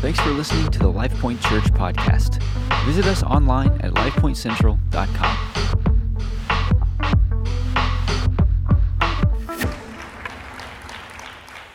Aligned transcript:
Thanks 0.00 0.20
for 0.20 0.30
listening 0.30 0.70
to 0.70 0.78
the 0.78 0.92
LifePoint 0.92 1.42
Church 1.48 1.64
podcast. 1.72 2.40
Visit 2.84 3.06
us 3.06 3.24
online 3.24 3.72
at 3.80 3.94
lifepointcentral.com. 3.94 5.38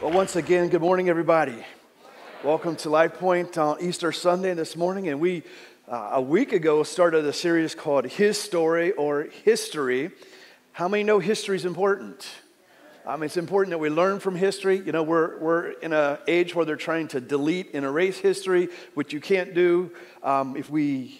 Well, 0.01 0.13
once 0.13 0.37
again, 0.37 0.69
good 0.69 0.79
morning, 0.79 1.09
everybody. 1.09 1.65
Welcome 2.45 2.77
to 2.77 2.87
LifePoint 2.87 3.57
on 3.57 3.81
Easter 3.81 4.13
Sunday 4.13 4.53
this 4.53 4.77
morning. 4.77 5.09
And 5.09 5.19
we, 5.19 5.43
uh, 5.89 6.11
a 6.13 6.21
week 6.21 6.53
ago, 6.53 6.83
started 6.83 7.25
a 7.25 7.33
series 7.33 7.75
called 7.75 8.05
His 8.05 8.39
Story 8.39 8.93
or 8.93 9.27
History. 9.43 10.11
How 10.71 10.87
many 10.87 11.03
know 11.03 11.19
history 11.19 11.57
is 11.57 11.65
important? 11.65 12.25
Um, 13.05 13.21
it's 13.21 13.35
important 13.35 13.71
that 13.71 13.79
we 13.79 13.89
learn 13.89 14.21
from 14.21 14.37
history. 14.37 14.77
You 14.77 14.93
know, 14.93 15.03
we're, 15.03 15.37
we're 15.39 15.71
in 15.71 15.91
an 15.91 16.19
age 16.25 16.55
where 16.55 16.63
they're 16.63 16.77
trying 16.77 17.09
to 17.09 17.19
delete 17.19 17.73
and 17.73 17.83
erase 17.83 18.17
history, 18.17 18.69
which 18.93 19.11
you 19.11 19.19
can't 19.19 19.53
do. 19.53 19.91
Um, 20.23 20.55
if, 20.55 20.69
we, 20.69 21.19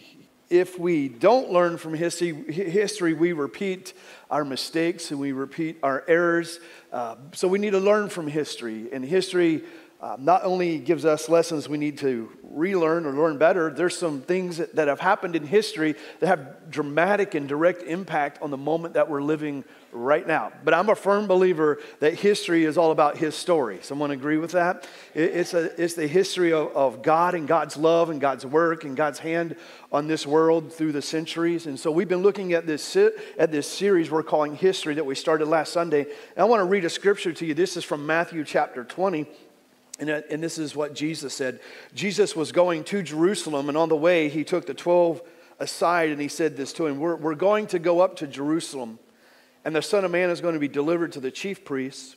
if 0.50 0.80
we 0.80 1.10
don't 1.10 1.52
learn 1.52 1.78
from 1.78 1.94
history, 1.94 2.32
history, 2.54 3.14
we 3.14 3.34
repeat 3.34 3.94
our 4.32 4.46
mistakes 4.46 5.12
and 5.12 5.20
we 5.20 5.34
repeat 5.34 5.78
our 5.84 6.06
errors. 6.08 6.62
Uh, 6.94 7.16
so 7.34 7.50
we 7.50 7.60
need 7.60 7.72
to 7.72 7.82
learn 7.82 8.08
from 8.08 8.28
history. 8.28 8.88
And 8.94 9.04
history 9.04 9.64
uh, 10.04 10.18
not 10.20 10.44
only 10.44 10.80
gives 10.80 11.06
us 11.06 11.30
lessons 11.30 11.70
we 11.70 11.78
need 11.78 11.98
to 11.98 12.30
relearn 12.44 13.06
or 13.06 13.14
learn 13.14 13.38
better, 13.38 13.70
there's 13.70 13.98
some 13.98 14.20
things 14.20 14.58
that, 14.58 14.76
that 14.76 14.90
have 14.90 15.00
happened 15.00 15.34
in 15.34 15.46
history 15.48 15.96
that 16.20 16.28
have 16.28 16.70
dramatic 16.70 17.36
and 17.36 17.48
direct 17.48 17.84
impact 17.84 18.42
on 18.42 18.52
the 18.52 18.58
moment 18.58 18.96
that 18.96 19.10
we're 19.10 19.22
living 19.22 19.64
right 19.94 20.28
now. 20.28 20.52
But 20.66 20.74
I'm 20.74 20.90
a 20.90 20.96
firm 20.96 21.26
believer 21.26 21.80
that 22.02 22.16
history 22.16 22.66
is 22.66 22.78
all 22.78 22.92
about 22.92 23.16
his 23.16 23.34
story. 23.34 23.80
Someone 23.82 24.12
agree 24.12 24.38
with 24.38 24.52
that? 24.52 24.86
It's, 25.14 25.54
a, 25.54 25.82
it's 25.82 25.94
the 25.94 26.08
history 26.08 26.52
of, 26.52 26.76
of 26.76 27.02
God 27.02 27.34
and 27.34 27.48
God's 27.48 27.78
love 27.78 28.10
and 28.10 28.20
God's 28.20 28.46
work 28.46 28.84
and 28.84 28.98
God's 28.98 29.20
hand 29.20 29.56
on 29.90 30.08
this 30.08 30.28
world 30.28 30.74
through 30.74 30.92
the 30.92 31.02
centuries. 31.02 31.66
And 31.66 31.80
so 31.80 31.92
we've 31.92 32.10
been 32.10 32.24
looking 32.24 32.52
at 32.52 32.68
this, 32.68 32.98
at 32.98 33.54
this 33.54 33.72
series 33.72 34.12
we're 34.12 34.22
calling 34.22 34.58
History 34.58 34.96
that 34.96 35.06
we 35.06 35.16
started 35.16 35.48
last 35.48 35.72
Sunday. 35.72 36.02
And 36.02 36.40
I 36.40 36.44
want 36.44 36.60
to 36.60 36.66
read 36.66 36.84
a 36.84 36.90
scripture 36.90 37.32
to 37.32 37.46
you. 37.46 37.54
This 37.54 37.78
is 37.78 37.86
from 37.86 38.06
Matthew 38.06 38.44
chapter 38.44 38.84
20. 38.84 39.28
And, 40.00 40.10
uh, 40.10 40.22
and 40.30 40.42
this 40.42 40.58
is 40.58 40.76
what 40.76 40.96
Jesus 40.96 41.34
said. 41.34 41.60
Jesus 41.94 42.36
was 42.36 42.52
going 42.52 42.84
to 42.86 43.04
Jerusalem, 43.04 43.70
and 43.70 43.78
on 43.78 43.90
the 43.90 43.96
way, 43.96 44.30
he 44.30 44.44
took 44.44 44.66
the 44.66 44.74
12 44.74 45.22
aside 45.60 46.10
and 46.10 46.20
he 46.20 46.28
said 46.28 46.58
this 46.58 46.74
to 46.74 46.88
him 46.88 47.00
We're, 47.00 47.16
we're 47.16 47.36
going 47.36 47.68
to 47.68 47.80
go 47.80 48.02
up 48.02 48.18
to 48.18 48.28
Jerusalem, 48.28 49.00
and 49.64 49.76
the 49.76 49.82
Son 49.82 50.04
of 50.04 50.12
Man 50.12 50.30
is 50.30 50.42
going 50.42 50.56
to 50.56 50.60
be 50.60 50.68
delivered 50.68 51.12
to 51.14 51.20
the 51.20 51.32
chief 51.32 51.64
priests 51.64 52.16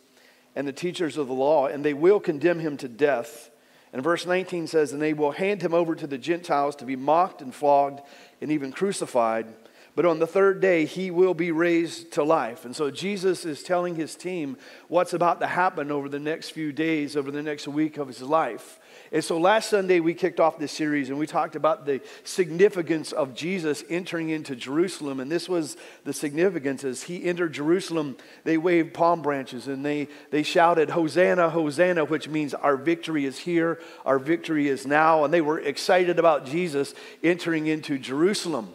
and 0.54 0.66
the 0.66 0.72
teachers 0.72 1.18
of 1.18 1.28
the 1.28 1.34
law, 1.34 1.66
and 1.66 1.84
they 1.84 1.94
will 1.94 2.18
condemn 2.18 2.60
him 2.60 2.76
to 2.78 2.88
death. 2.88 3.50
And 3.92 4.02
verse 4.02 4.26
19 4.26 4.66
says, 4.66 4.92
And 4.92 5.00
they 5.00 5.12
will 5.12 5.32
hand 5.32 5.62
him 5.62 5.74
over 5.74 5.94
to 5.94 6.06
the 6.06 6.18
Gentiles 6.18 6.76
to 6.76 6.84
be 6.84 6.96
mocked 6.96 7.42
and 7.42 7.54
flogged 7.54 8.00
and 8.40 8.50
even 8.50 8.72
crucified 8.72 9.46
but 9.96 10.04
on 10.04 10.18
the 10.18 10.26
third 10.26 10.60
day, 10.60 10.84
he 10.84 11.10
will 11.10 11.32
be 11.32 11.50
raised 11.50 12.12
to 12.12 12.22
life. 12.22 12.66
And 12.66 12.76
so 12.76 12.90
Jesus 12.90 13.46
is 13.46 13.62
telling 13.62 13.94
his 13.94 14.14
team 14.14 14.58
what's 14.88 15.14
about 15.14 15.40
to 15.40 15.46
happen 15.46 15.90
over 15.90 16.10
the 16.10 16.20
next 16.20 16.50
few 16.50 16.70
days, 16.70 17.16
over 17.16 17.30
the 17.30 17.42
next 17.42 17.66
week 17.66 17.96
of 17.96 18.06
his 18.06 18.20
life. 18.20 18.78
And 19.10 19.24
so 19.24 19.38
last 19.38 19.70
Sunday, 19.70 20.00
we 20.00 20.12
kicked 20.12 20.38
off 20.38 20.58
this 20.58 20.72
series 20.72 21.08
and 21.08 21.18
we 21.18 21.26
talked 21.26 21.56
about 21.56 21.86
the 21.86 22.02
significance 22.24 23.10
of 23.10 23.34
Jesus 23.34 23.84
entering 23.88 24.28
into 24.28 24.54
Jerusalem. 24.54 25.18
And 25.18 25.32
this 25.32 25.48
was 25.48 25.78
the 26.04 26.12
significance 26.12 26.84
as 26.84 27.04
he 27.04 27.24
entered 27.24 27.54
Jerusalem, 27.54 28.18
they 28.44 28.58
waved 28.58 28.92
palm 28.92 29.22
branches 29.22 29.66
and 29.66 29.82
they, 29.82 30.08
they 30.30 30.42
shouted, 30.42 30.90
Hosanna, 30.90 31.48
Hosanna, 31.48 32.04
which 32.04 32.28
means 32.28 32.52
our 32.52 32.76
victory 32.76 33.24
is 33.24 33.38
here, 33.38 33.80
our 34.04 34.18
victory 34.18 34.68
is 34.68 34.86
now. 34.86 35.24
And 35.24 35.32
they 35.32 35.40
were 35.40 35.58
excited 35.58 36.18
about 36.18 36.44
Jesus 36.44 36.92
entering 37.22 37.66
into 37.66 37.98
Jerusalem. 37.98 38.74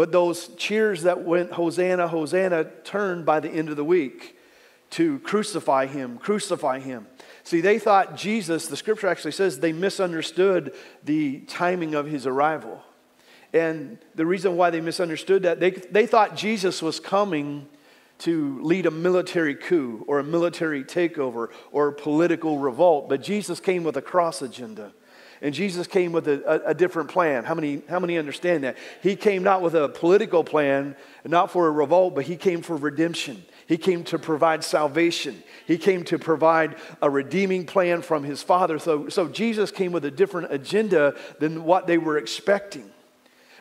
But 0.00 0.12
those 0.12 0.48
cheers 0.56 1.02
that 1.02 1.24
went, 1.24 1.52
Hosanna, 1.52 2.08
Hosanna, 2.08 2.64
turned 2.84 3.26
by 3.26 3.38
the 3.38 3.50
end 3.50 3.68
of 3.68 3.76
the 3.76 3.84
week 3.84 4.34
to 4.92 5.18
crucify 5.18 5.84
him, 5.84 6.16
crucify 6.16 6.78
him. 6.78 7.06
See, 7.44 7.60
they 7.60 7.78
thought 7.78 8.16
Jesus, 8.16 8.66
the 8.66 8.78
scripture 8.78 9.08
actually 9.08 9.32
says 9.32 9.60
they 9.60 9.74
misunderstood 9.74 10.74
the 11.04 11.40
timing 11.40 11.94
of 11.94 12.06
his 12.06 12.26
arrival. 12.26 12.82
And 13.52 13.98
the 14.14 14.24
reason 14.24 14.56
why 14.56 14.70
they 14.70 14.80
misunderstood 14.80 15.42
that, 15.42 15.60
they, 15.60 15.72
they 15.72 16.06
thought 16.06 16.34
Jesus 16.34 16.80
was 16.80 16.98
coming 16.98 17.68
to 18.20 18.58
lead 18.62 18.86
a 18.86 18.90
military 18.90 19.54
coup 19.54 20.06
or 20.08 20.18
a 20.18 20.24
military 20.24 20.82
takeover 20.82 21.48
or 21.72 21.88
a 21.88 21.92
political 21.92 22.56
revolt, 22.56 23.10
but 23.10 23.22
Jesus 23.22 23.60
came 23.60 23.84
with 23.84 23.98
a 23.98 24.02
cross 24.02 24.40
agenda. 24.40 24.94
And 25.42 25.54
Jesus 25.54 25.86
came 25.86 26.12
with 26.12 26.28
a, 26.28 26.42
a, 26.46 26.70
a, 26.70 26.74
different 26.74 27.08
plan. 27.08 27.44
How 27.44 27.54
many, 27.54 27.80
how 27.88 27.98
many 27.98 28.18
understand 28.18 28.64
that? 28.64 28.76
He 29.02 29.16
came 29.16 29.42
not 29.42 29.62
with 29.62 29.74
a 29.74 29.88
political 29.88 30.44
plan, 30.44 30.96
not 31.24 31.50
for 31.50 31.66
a 31.66 31.70
revolt, 31.70 32.14
but 32.14 32.26
he 32.26 32.36
came 32.36 32.60
for 32.60 32.76
redemption. 32.76 33.42
He 33.66 33.78
came 33.78 34.04
to 34.04 34.18
provide 34.18 34.64
salvation. 34.64 35.42
He 35.66 35.78
came 35.78 36.04
to 36.04 36.18
provide 36.18 36.76
a 37.00 37.08
redeeming 37.08 37.64
plan 37.64 38.02
from 38.02 38.22
his 38.22 38.42
Father. 38.42 38.78
So, 38.78 39.08
so 39.08 39.28
Jesus 39.28 39.70
came 39.70 39.92
with 39.92 40.04
a 40.04 40.10
different 40.10 40.52
agenda 40.52 41.16
than 41.38 41.64
what 41.64 41.86
they 41.86 41.96
were 41.96 42.18
expecting. 42.18 42.90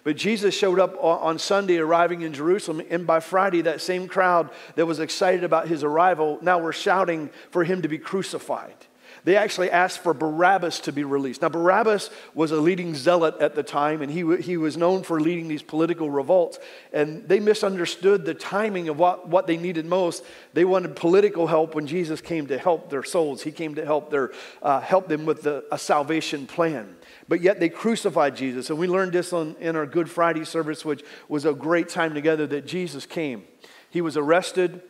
But 0.03 0.17
Jesus 0.17 0.55
showed 0.55 0.79
up 0.79 1.01
on 1.01 1.39
Sunday, 1.39 1.77
arriving 1.77 2.21
in 2.21 2.33
Jerusalem, 2.33 2.81
and 2.89 3.05
by 3.05 3.19
Friday, 3.21 3.61
that 3.61 3.79
same 3.79 4.07
crowd 4.07 4.49
that 4.75 4.85
was 4.85 4.99
excited 4.99 5.43
about 5.43 5.67
his 5.67 5.83
arrival 5.83 6.39
now 6.41 6.59
were 6.59 6.73
shouting 6.73 7.29
for 7.51 7.63
him 7.63 7.83
to 7.83 7.87
be 7.87 7.97
crucified 7.97 8.75
they 9.23 9.35
actually 9.35 9.69
asked 9.71 9.99
for 9.99 10.13
Barabbas 10.13 10.79
to 10.81 10.91
be 10.91 11.03
released. 11.03 11.41
Now, 11.41 11.49
Barabbas 11.49 12.09
was 12.33 12.51
a 12.51 12.59
leading 12.59 12.95
zealot 12.95 13.35
at 13.39 13.55
the 13.55 13.63
time, 13.63 14.01
and 14.01 14.11
he, 14.11 14.37
he 14.37 14.57
was 14.57 14.77
known 14.77 15.03
for 15.03 15.19
leading 15.19 15.47
these 15.47 15.61
political 15.61 16.09
revolts. 16.09 16.59
And 16.93 17.27
they 17.27 17.39
misunderstood 17.39 18.25
the 18.25 18.33
timing 18.33 18.89
of 18.89 18.97
what, 18.97 19.27
what 19.27 19.47
they 19.47 19.57
needed 19.57 19.85
most. 19.85 20.23
They 20.53 20.65
wanted 20.65 20.95
political 20.95 21.47
help 21.47 21.75
when 21.75 21.87
Jesus 21.87 22.21
came 22.21 22.47
to 22.47 22.57
help 22.57 22.89
their 22.89 23.03
souls. 23.03 23.43
He 23.43 23.51
came 23.51 23.75
to 23.75 23.85
help, 23.85 24.09
their, 24.09 24.31
uh, 24.61 24.79
help 24.81 25.07
them 25.07 25.25
with 25.25 25.43
the, 25.43 25.65
a 25.71 25.77
salvation 25.77 26.47
plan. 26.47 26.95
But 27.27 27.41
yet 27.41 27.59
they 27.59 27.69
crucified 27.69 28.35
Jesus. 28.35 28.69
And 28.69 28.79
we 28.79 28.87
learned 28.87 29.13
this 29.13 29.33
on, 29.33 29.55
in 29.59 29.75
our 29.75 29.85
Good 29.85 30.09
Friday 30.09 30.45
service, 30.45 30.85
which 30.85 31.03
was 31.27 31.45
a 31.45 31.53
great 31.53 31.89
time 31.89 32.13
together, 32.13 32.47
that 32.47 32.65
Jesus 32.65 33.05
came. 33.05 33.43
He 33.89 34.01
was 34.01 34.17
arrested 34.17 34.81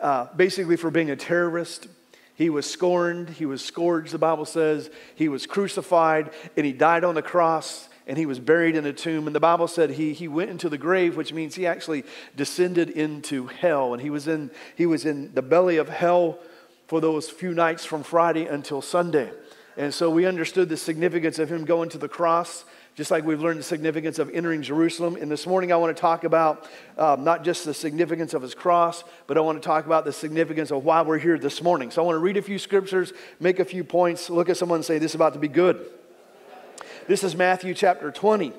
uh, 0.00 0.26
basically 0.34 0.76
for 0.76 0.90
being 0.90 1.10
a 1.10 1.16
terrorist. 1.16 1.88
He 2.42 2.50
was 2.50 2.68
scorned, 2.68 3.30
he 3.30 3.46
was 3.46 3.64
scourged, 3.64 4.10
the 4.10 4.18
Bible 4.18 4.44
says. 4.44 4.90
He 5.14 5.28
was 5.28 5.46
crucified, 5.46 6.32
and 6.56 6.66
he 6.66 6.72
died 6.72 7.04
on 7.04 7.14
the 7.14 7.22
cross, 7.22 7.88
and 8.04 8.18
he 8.18 8.26
was 8.26 8.40
buried 8.40 8.74
in 8.74 8.84
a 8.84 8.92
tomb. 8.92 9.28
And 9.28 9.36
the 9.36 9.38
Bible 9.38 9.68
said 9.68 9.90
he, 9.90 10.12
he 10.12 10.26
went 10.26 10.50
into 10.50 10.68
the 10.68 10.76
grave, 10.76 11.16
which 11.16 11.32
means 11.32 11.54
he 11.54 11.68
actually 11.68 12.02
descended 12.34 12.90
into 12.90 13.46
hell. 13.46 13.92
And 13.92 14.02
he 14.02 14.10
was, 14.10 14.26
in, 14.26 14.50
he 14.74 14.86
was 14.86 15.06
in 15.06 15.32
the 15.34 15.40
belly 15.40 15.76
of 15.76 15.88
hell 15.88 16.40
for 16.88 17.00
those 17.00 17.30
few 17.30 17.54
nights 17.54 17.84
from 17.84 18.02
Friday 18.02 18.46
until 18.46 18.82
Sunday. 18.82 19.30
And 19.76 19.94
so 19.94 20.10
we 20.10 20.26
understood 20.26 20.68
the 20.68 20.76
significance 20.76 21.38
of 21.38 21.48
him 21.48 21.64
going 21.64 21.90
to 21.90 21.98
the 21.98 22.08
cross 22.08 22.64
just 22.94 23.10
like 23.10 23.24
we've 23.24 23.40
learned 23.40 23.58
the 23.58 23.64
significance 23.64 24.18
of 24.18 24.28
entering 24.30 24.60
Jerusalem. 24.62 25.16
And 25.16 25.30
this 25.30 25.46
morning, 25.46 25.72
I 25.72 25.76
want 25.76 25.96
to 25.96 26.00
talk 26.00 26.24
about 26.24 26.68
um, 26.98 27.24
not 27.24 27.42
just 27.42 27.64
the 27.64 27.72
significance 27.72 28.34
of 28.34 28.42
his 28.42 28.54
cross, 28.54 29.02
but 29.26 29.38
I 29.38 29.40
want 29.40 29.60
to 29.60 29.66
talk 29.66 29.86
about 29.86 30.04
the 30.04 30.12
significance 30.12 30.70
of 30.70 30.84
why 30.84 31.00
we're 31.00 31.18
here 31.18 31.38
this 31.38 31.62
morning. 31.62 31.90
So 31.90 32.02
I 32.02 32.06
want 32.06 32.16
to 32.16 32.20
read 32.20 32.36
a 32.36 32.42
few 32.42 32.58
scriptures, 32.58 33.12
make 33.40 33.60
a 33.60 33.64
few 33.64 33.82
points, 33.82 34.28
look 34.28 34.50
at 34.50 34.58
someone 34.58 34.78
and 34.78 34.84
say, 34.84 34.98
This 34.98 35.12
is 35.12 35.14
about 35.14 35.32
to 35.32 35.38
be 35.38 35.48
good. 35.48 35.86
This 37.08 37.24
is 37.24 37.34
Matthew 37.34 37.72
chapter 37.72 38.10
20. 38.10 38.52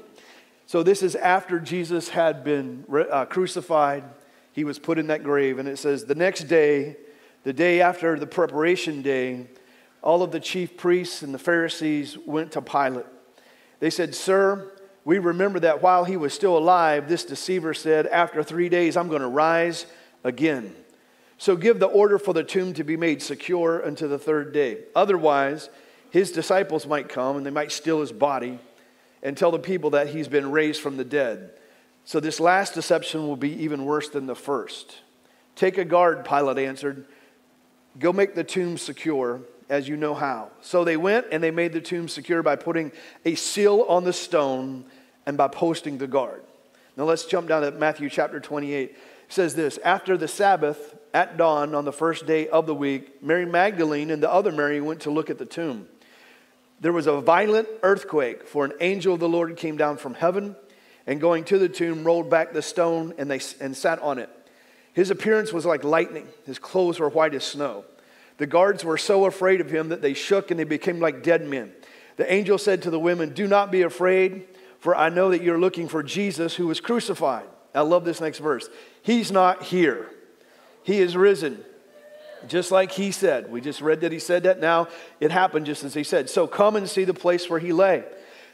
So 0.65 0.81
this 0.81 1.03
is 1.03 1.15
after 1.15 1.59
Jesus 1.59 2.09
had 2.09 2.43
been 2.43 2.85
uh, 3.11 3.25
crucified, 3.25 4.03
he 4.51 4.63
was 4.63 4.79
put 4.79 4.97
in 4.97 5.07
that 5.07 5.23
grave. 5.23 5.59
And 5.59 5.69
it 5.69 5.77
says, 5.77 6.05
The 6.05 6.15
next 6.15 6.45
day, 6.45 6.97
the 7.43 7.53
day 7.53 7.81
after 7.81 8.17
the 8.17 8.27
preparation 8.27 9.03
day, 9.03 9.47
all 10.01 10.23
of 10.23 10.31
the 10.31 10.39
chief 10.39 10.75
priests 10.75 11.21
and 11.21 11.33
the 11.33 11.39
Pharisees 11.39 12.17
went 12.25 12.51
to 12.53 12.61
Pilate 12.61 13.05
they 13.83 13.89
said, 13.89 14.15
Sir, 14.15 14.71
we 15.03 15.19
remember 15.19 15.59
that 15.59 15.81
while 15.81 16.05
he 16.05 16.15
was 16.15 16.33
still 16.33 16.57
alive, 16.57 17.09
this 17.09 17.25
deceiver 17.25 17.73
said, 17.73 18.07
After 18.07 18.41
three 18.41 18.69
days, 18.69 18.95
I'm 18.95 19.09
going 19.09 19.21
to 19.21 19.27
rise 19.27 19.87
again. 20.23 20.73
So 21.37 21.57
give 21.57 21.79
the 21.79 21.87
order 21.87 22.17
for 22.17 22.33
the 22.33 22.45
tomb 22.45 22.71
to 22.75 22.85
be 22.85 22.95
made 22.95 23.21
secure 23.21 23.81
until 23.81 24.07
the 24.07 24.17
third 24.17 24.53
day. 24.53 24.85
Otherwise, 24.95 25.69
his 26.11 26.31
disciples 26.31 26.87
might 26.87 27.09
come 27.09 27.35
and 27.35 27.45
they 27.45 27.49
might 27.49 27.73
steal 27.73 27.99
his 27.99 28.13
body 28.13 28.57
and 29.21 29.35
tell 29.35 29.51
the 29.51 29.59
people 29.59 29.89
that 29.89 30.07
he's 30.07 30.29
been 30.29 30.49
raised 30.49 30.79
from 30.79 30.95
the 30.95 31.03
dead. 31.03 31.51
So 32.05 32.21
this 32.21 32.39
last 32.39 32.75
deception 32.75 33.27
will 33.27 33.35
be 33.35 33.51
even 33.63 33.83
worse 33.83 34.07
than 34.07 34.27
the 34.27 34.33
first. 34.33 34.99
Take 35.57 35.77
a 35.77 35.83
guard, 35.83 36.23
Pilate 36.23 36.59
answered. 36.59 37.05
Go 37.99 38.13
make 38.13 38.33
the 38.33 38.45
tomb 38.45 38.77
secure 38.77 39.41
as 39.69 39.87
you 39.87 39.97
know 39.97 40.13
how. 40.13 40.49
So 40.61 40.83
they 40.83 40.97
went 40.97 41.27
and 41.31 41.43
they 41.43 41.51
made 41.51 41.73
the 41.73 41.81
tomb 41.81 42.07
secure 42.07 42.43
by 42.43 42.55
putting 42.55 42.91
a 43.25 43.35
seal 43.35 43.85
on 43.87 44.03
the 44.03 44.13
stone 44.13 44.85
and 45.25 45.37
by 45.37 45.47
posting 45.47 45.97
the 45.97 46.07
guard. 46.07 46.43
Now 46.95 47.05
let's 47.05 47.25
jump 47.25 47.47
down 47.47 47.63
to 47.63 47.71
Matthew 47.71 48.09
chapter 48.09 48.39
28. 48.39 48.89
It 48.89 48.97
says 49.29 49.55
this 49.55 49.79
After 49.83 50.17
the 50.17 50.27
Sabbath, 50.27 50.95
at 51.13 51.37
dawn 51.37 51.75
on 51.75 51.85
the 51.85 51.93
first 51.93 52.25
day 52.25 52.47
of 52.47 52.65
the 52.65 52.73
week, 52.73 53.21
Mary 53.21 53.45
Magdalene 53.45 54.09
and 54.09 54.21
the 54.21 54.31
other 54.31 54.51
Mary 54.51 54.81
went 54.81 55.01
to 55.01 55.11
look 55.11 55.29
at 55.29 55.37
the 55.37 55.45
tomb. 55.45 55.87
there 56.81 56.91
was 56.91 57.07
a 57.07 57.21
violent 57.21 57.67
earthquake, 57.83 58.47
for 58.47 58.65
an 58.65 58.73
angel 58.79 59.13
of 59.13 59.19
the 59.19 59.29
Lord 59.29 59.55
came 59.55 59.77
down 59.77 59.97
from 59.97 60.15
heaven 60.15 60.55
and 61.05 61.21
going 61.21 61.43
to 61.45 61.59
the 61.59 61.69
tomb 61.69 62.03
rolled 62.03 62.29
back 62.29 62.53
the 62.53 62.61
stone 62.61 63.13
and, 63.17 63.29
they, 63.29 63.39
and 63.59 63.75
sat 63.75 63.99
on 63.99 64.19
it. 64.19 64.29
His 64.93 65.09
appearance 65.11 65.51
was 65.51 65.65
like 65.65 65.83
lightning, 65.83 66.27
his 66.45 66.59
clothes 66.59 66.99
were 66.99 67.09
white 67.09 67.33
as 67.33 67.43
snow. 67.43 67.85
The 68.37 68.47
guards 68.47 68.83
were 68.83 68.97
so 68.97 69.25
afraid 69.25 69.61
of 69.61 69.69
him 69.69 69.89
that 69.89 70.01
they 70.01 70.13
shook 70.13 70.51
and 70.51 70.59
they 70.59 70.63
became 70.63 70.99
like 70.99 71.23
dead 71.23 71.47
men. 71.47 71.71
The 72.17 72.31
angel 72.31 72.57
said 72.57 72.81
to 72.83 72.89
the 72.89 72.99
women, 72.99 73.29
Do 73.29 73.47
not 73.47 73.71
be 73.71 73.81
afraid, 73.81 74.47
for 74.79 74.95
I 74.95 75.09
know 75.09 75.29
that 75.31 75.41
you're 75.41 75.59
looking 75.59 75.87
for 75.87 76.03
Jesus 76.03 76.55
who 76.55 76.67
was 76.67 76.79
crucified. 76.79 77.45
I 77.73 77.81
love 77.81 78.05
this 78.05 78.21
next 78.21 78.39
verse. 78.39 78.69
He's 79.01 79.31
not 79.31 79.63
here, 79.63 80.09
he 80.83 80.99
is 80.99 81.15
risen. 81.15 81.63
Just 82.45 82.71
like 82.71 82.91
he 82.91 83.11
said. 83.11 83.49
We 83.49 83.61
just 83.61 83.79
read 83.79 84.01
that 84.01 84.11
he 84.11 84.19
said 84.19 84.43
that. 84.43 84.59
Now 84.59 84.89
it 85.21 85.31
happened 85.31 85.65
just 85.65 85.85
as 85.85 85.93
he 85.93 86.03
said. 86.03 86.29
So 86.29 86.45
come 86.45 86.75
and 86.75 86.89
see 86.89 87.05
the 87.05 87.13
place 87.13 87.49
where 87.49 87.59
he 87.59 87.71
lay. 87.71 88.03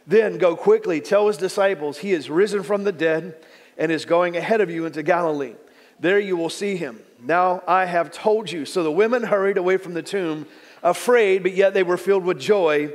Then 0.06 0.38
go 0.38 0.56
quickly, 0.56 1.02
tell 1.02 1.26
his 1.26 1.38
disciples, 1.38 1.98
he 1.98 2.12
is 2.12 2.30
risen 2.30 2.62
from 2.62 2.84
the 2.84 2.92
dead 2.92 3.36
and 3.80 3.92
is 3.92 4.06
going 4.06 4.38
ahead 4.38 4.62
of 4.62 4.70
you 4.70 4.86
into 4.86 5.02
Galilee. 5.02 5.56
There 6.00 6.20
you 6.20 6.38
will 6.38 6.50
see 6.50 6.76
him. 6.76 7.02
Now 7.22 7.64
I 7.68 7.86
have 7.86 8.12
told 8.12 8.52
you. 8.52 8.66
So 8.66 8.84
the 8.84 8.92
women 8.92 9.24
hurried 9.24 9.58
away 9.58 9.78
from 9.78 9.94
the 9.94 10.04
tomb, 10.04 10.48
afraid, 10.82 11.44
but 11.44 11.54
yet 11.54 11.74
they 11.74 11.84
were 11.84 11.98
filled 11.98 12.24
with 12.24 12.40
joy. 12.40 12.92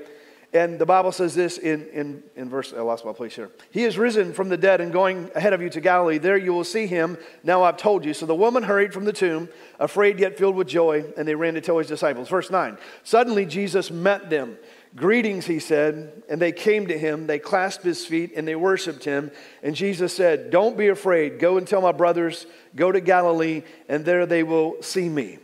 And 0.55 0.79
the 0.79 0.87
Bible 0.87 1.11
says 1.11 1.35
this 1.35 1.59
in, 1.59 1.89
in, 1.89 2.23
in 2.37 2.49
verse, 2.49 2.73
I 2.73 2.81
lost 2.81 3.05
my 3.05 3.13
place 3.13 3.35
here. 3.35 3.51
He 3.73 3.83
is 3.83 3.99
risen 3.99 4.33
from 4.33 4.49
the 4.49 4.57
dead 4.57 4.81
and 4.81 4.93
going 4.93 5.29
ahead 5.35 5.53
of 5.53 5.61
you 5.61 5.69
to 5.71 5.81
Galilee. 5.81 6.19
There 6.19 6.37
you 6.37 6.55
will 6.55 6.63
see 6.63 6.87
him. 6.87 7.19
Now 7.43 7.65
I've 7.65 7.77
told 7.77 8.05
you. 8.05 8.15
So 8.15 8.25
the 8.25 8.37
woman 8.37 8.63
hurried 8.63 8.95
from 8.95 9.05
the 9.05 9.13
tomb, 9.13 9.49
afraid 9.81 10.21
yet 10.21 10.39
filled 10.39 10.55
with 10.55 10.69
joy, 10.69 11.05
and 11.17 11.27
they 11.27 11.35
ran 11.35 11.55
to 11.55 11.61
tell 11.61 11.79
his 11.79 11.89
disciples. 11.89 12.29
Verse 12.29 12.53
9 12.53 12.79
Suddenly 13.03 13.47
Jesus 13.47 13.91
met 13.91 14.31
them. 14.31 14.57
Greetings, 14.97 15.47
he 15.47 15.59
said, 15.59 16.23
and 16.29 16.41
they 16.41 16.53
came 16.53 16.87
to 16.87 16.97
him. 16.97 17.27
They 17.27 17.41
clasped 17.41 17.85
his 17.85 18.07
feet 18.07 18.33
and 18.37 18.47
they 18.47 18.55
worshiped 18.55 19.05
him. 19.05 19.33
And 19.63 19.75
Jesus 19.75 20.15
said, 20.15 20.51
Don't 20.51 20.77
be 20.77 20.87
afraid. 20.87 21.41
Go 21.41 21.57
and 21.57 21.67
tell 21.67 21.81
my 21.81 21.91
brothers, 21.91 22.47
go 22.77 22.93
to 22.93 23.01
Galilee, 23.01 23.63
and 23.89 24.05
there 24.05 24.25
they 24.25 24.45
will 24.45 24.81
see 24.83 25.09
me. 25.09 25.39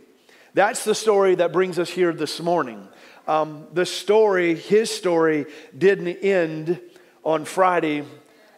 That's 0.54 0.84
the 0.84 0.94
story 0.94 1.34
that 1.36 1.52
brings 1.52 1.80
us 1.80 1.90
here 1.90 2.12
this 2.12 2.40
morning. 2.40 2.86
Um, 3.26 3.66
the 3.72 3.86
story, 3.86 4.54
his 4.54 4.90
story, 4.90 5.46
didn't 5.76 6.08
end 6.08 6.80
on 7.24 7.44
Friday 7.44 8.04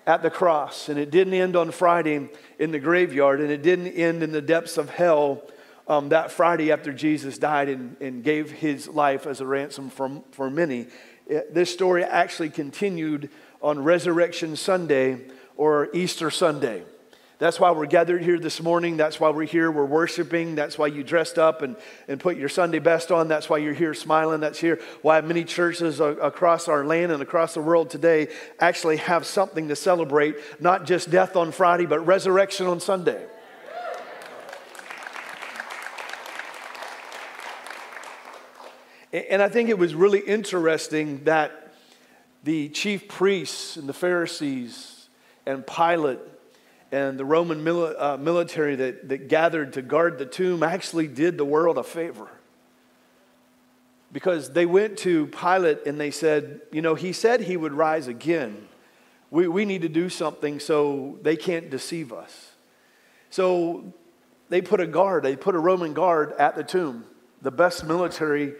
at 0.07 0.23
the 0.23 0.31
cross, 0.31 0.89
and 0.89 0.99
it 0.99 1.11
didn't 1.11 1.35
end 1.35 1.57
on 1.57 1.71
Friday 1.71 2.29
in 2.59 2.71
the 2.71 2.79
graveyard, 2.79 3.41
and 3.41 3.51
it 3.51 3.63
didn't 3.63 3.89
end 3.89 4.23
in 4.23 4.33
the 4.33 4.43
depths 4.43 4.77
of 4.77 4.91
hell 4.91 5.43
um, 5.89 6.11
that 6.11 6.31
Friday 6.31 6.73
after 6.73 6.93
Jesus 6.93 7.39
died 7.39 7.69
and, 7.69 7.97
and 8.01 8.23
gave 8.25 8.51
his 8.51 8.89
life 8.89 9.27
as 9.27 9.41
a 9.41 9.47
ransom 9.47 9.91
for, 9.91 10.23
for 10.33 10.51
many. 10.51 10.87
It, 11.27 11.55
this 11.55 11.73
story 11.73 12.05
actually 12.05 12.51
continued 12.51 13.31
on 13.61 13.83
Resurrection 13.83 14.57
Sunday 14.57 15.21
or 15.57 15.89
Easter 15.93 16.31
Sunday. 16.31 16.83
That's 17.39 17.59
why 17.59 17.73
we're 17.73 17.87
gathered 17.87 18.23
here 18.23 18.39
this 18.39 18.63
morning. 18.63 18.97
That's 18.97 19.19
why 19.19 19.31
we're 19.31 19.47
here. 19.47 19.69
We're 19.69 19.85
worshiping. 19.85 20.55
That's 20.55 20.79
why 20.79 20.87
you 20.87 21.03
dressed 21.03 21.41
up 21.41 21.63
and, 21.63 21.75
and 22.07 22.21
put 22.21 22.37
your 22.37 22.49
Sunday 22.49 22.79
best 22.79 23.11
on. 23.11 23.27
That's 23.27 23.51
why 23.51 23.59
you're 23.59 23.75
here 23.75 23.95
smiling. 23.95 24.39
That's 24.39 24.61
here 24.61 24.79
why 25.03 25.21
many 25.23 25.43
churches 25.43 25.99
across 25.99 26.69
our 26.69 26.85
land 26.85 27.11
and 27.11 27.21
across 27.21 27.55
the 27.55 27.61
world 27.61 27.91
today 27.91 28.29
actually 28.61 28.99
have 28.99 29.27
something 29.27 29.67
to 29.69 29.75
celebrate, 29.75 30.37
not 30.61 30.87
just 30.87 31.11
death 31.11 31.35
on 31.35 31.51
Friday, 31.51 31.85
but 31.85 31.99
resurrection 32.07 32.69
on 32.69 32.79
Sunday. 32.79 33.21
And 39.13 39.43
I 39.43 39.49
think 39.49 39.69
it 39.69 39.79
was 39.79 39.95
really 39.95 40.21
interesting 40.21 41.25
that 41.25 41.75
the 42.45 42.71
chief 42.71 43.09
priests 43.09 43.77
and 43.77 43.89
the 43.89 43.93
Pharisees 43.93 45.09
and 45.45 45.67
Pilate 45.67 46.19
and 46.91 47.19
the 47.19 47.25
Roman 47.25 47.65
mili- 47.65 47.95
uh, 48.01 48.17
military 48.17 48.77
that, 48.77 49.09
that 49.09 49.29
gathered 49.29 49.75
to 49.75 49.83
guard 49.83 50.19
the 50.19 50.27
tomb 50.27 50.63
actually 50.63 51.09
did 51.09 51.39
the 51.39 51.45
world 51.45 51.79
a 51.79 51.83
favor. 51.83 52.29
Because 54.13 54.53
they 54.53 54.67
went 54.67 54.99
to 54.99 55.27
Pilate 55.29 55.87
and 55.87 55.99
they 55.99 56.11
said, 56.11 56.61
You 56.71 56.83
know, 56.83 56.95
he 56.95 57.13
said 57.13 57.43
he 57.43 57.57
would 57.57 57.73
rise 57.73 58.09
again. 58.09 58.69
We, 59.31 59.49
we 59.49 59.65
need 59.65 59.83
to 59.83 59.89
do 59.89 60.11
something 60.11 60.61
so 60.61 61.19
they 61.23 61.37
can't 61.37 61.71
deceive 61.71 62.13
us. 62.13 62.51
So 63.31 63.95
they 64.51 64.61
put 64.61 64.81
a 64.81 64.87
guard, 64.87 65.23
they 65.23 65.37
put 65.37 65.55
a 65.55 65.59
Roman 65.59 65.95
guard 65.95 66.33
at 66.39 66.57
the 66.57 66.65
tomb, 66.65 67.05
the 67.41 67.51
best 67.51 67.85
military 67.85 68.55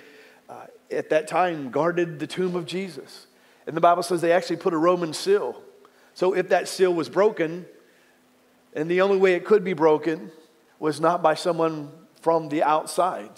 at 0.93 1.11
that 1.11 1.29
time 1.29 1.71
guarded 1.71 2.19
the 2.19 2.27
tomb 2.27 2.57
of 2.57 2.67
Jesus. 2.67 3.27
And 3.67 3.77
the 3.77 3.81
Bible 3.81 4.03
says 4.03 4.21
they 4.21 4.33
actually 4.33 4.57
put 4.57 4.75
a 4.75 4.79
Roman 4.79 5.13
seal. 5.13 5.61
So 6.15 6.35
if 6.35 6.49
that 6.51 6.69
seal 6.69 6.93
was 6.93 7.09
broken, 7.09 7.67
and 8.75 8.91
the 8.91 9.01
only 9.01 9.19
way 9.19 9.35
it 9.35 9.45
could 9.45 9.65
be 9.65 9.73
broken 9.73 10.31
was 10.79 11.01
not 11.01 11.23
by 11.23 11.35
someone 11.35 11.91
from 12.21 12.49
the 12.49 12.63
outside. 12.63 13.31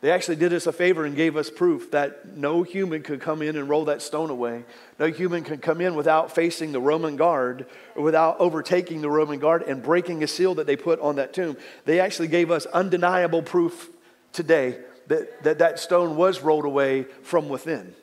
They 0.00 0.10
actually 0.10 0.36
did 0.36 0.52
us 0.52 0.66
a 0.66 0.72
favor 0.72 1.04
and 1.04 1.14
gave 1.14 1.36
us 1.36 1.48
proof 1.48 1.92
that 1.92 2.36
no 2.36 2.64
human 2.64 3.02
could 3.02 3.20
come 3.20 3.40
in 3.40 3.56
and 3.56 3.68
roll 3.68 3.84
that 3.84 4.02
stone 4.02 4.30
away. 4.30 4.64
No 4.98 5.06
human 5.06 5.44
could 5.44 5.62
come 5.62 5.80
in 5.80 5.94
without 5.94 6.34
facing 6.34 6.72
the 6.72 6.80
Roman 6.80 7.14
guard 7.14 7.66
or 7.94 8.02
without 8.02 8.40
overtaking 8.40 9.00
the 9.00 9.08
Roman 9.08 9.38
guard 9.38 9.62
and 9.62 9.80
breaking 9.80 10.24
a 10.24 10.26
seal 10.26 10.56
that 10.56 10.66
they 10.66 10.74
put 10.74 10.98
on 10.98 11.16
that 11.16 11.32
tomb. 11.32 11.56
They 11.84 12.00
actually 12.00 12.28
gave 12.28 12.50
us 12.50 12.66
undeniable 12.66 13.42
proof 13.42 13.90
today 14.32 14.78
that, 15.12 15.42
that 15.42 15.58
that 15.58 15.78
stone 15.78 16.16
was 16.16 16.40
rolled 16.40 16.64
away 16.64 17.04
from 17.22 17.50
within. 17.50 17.94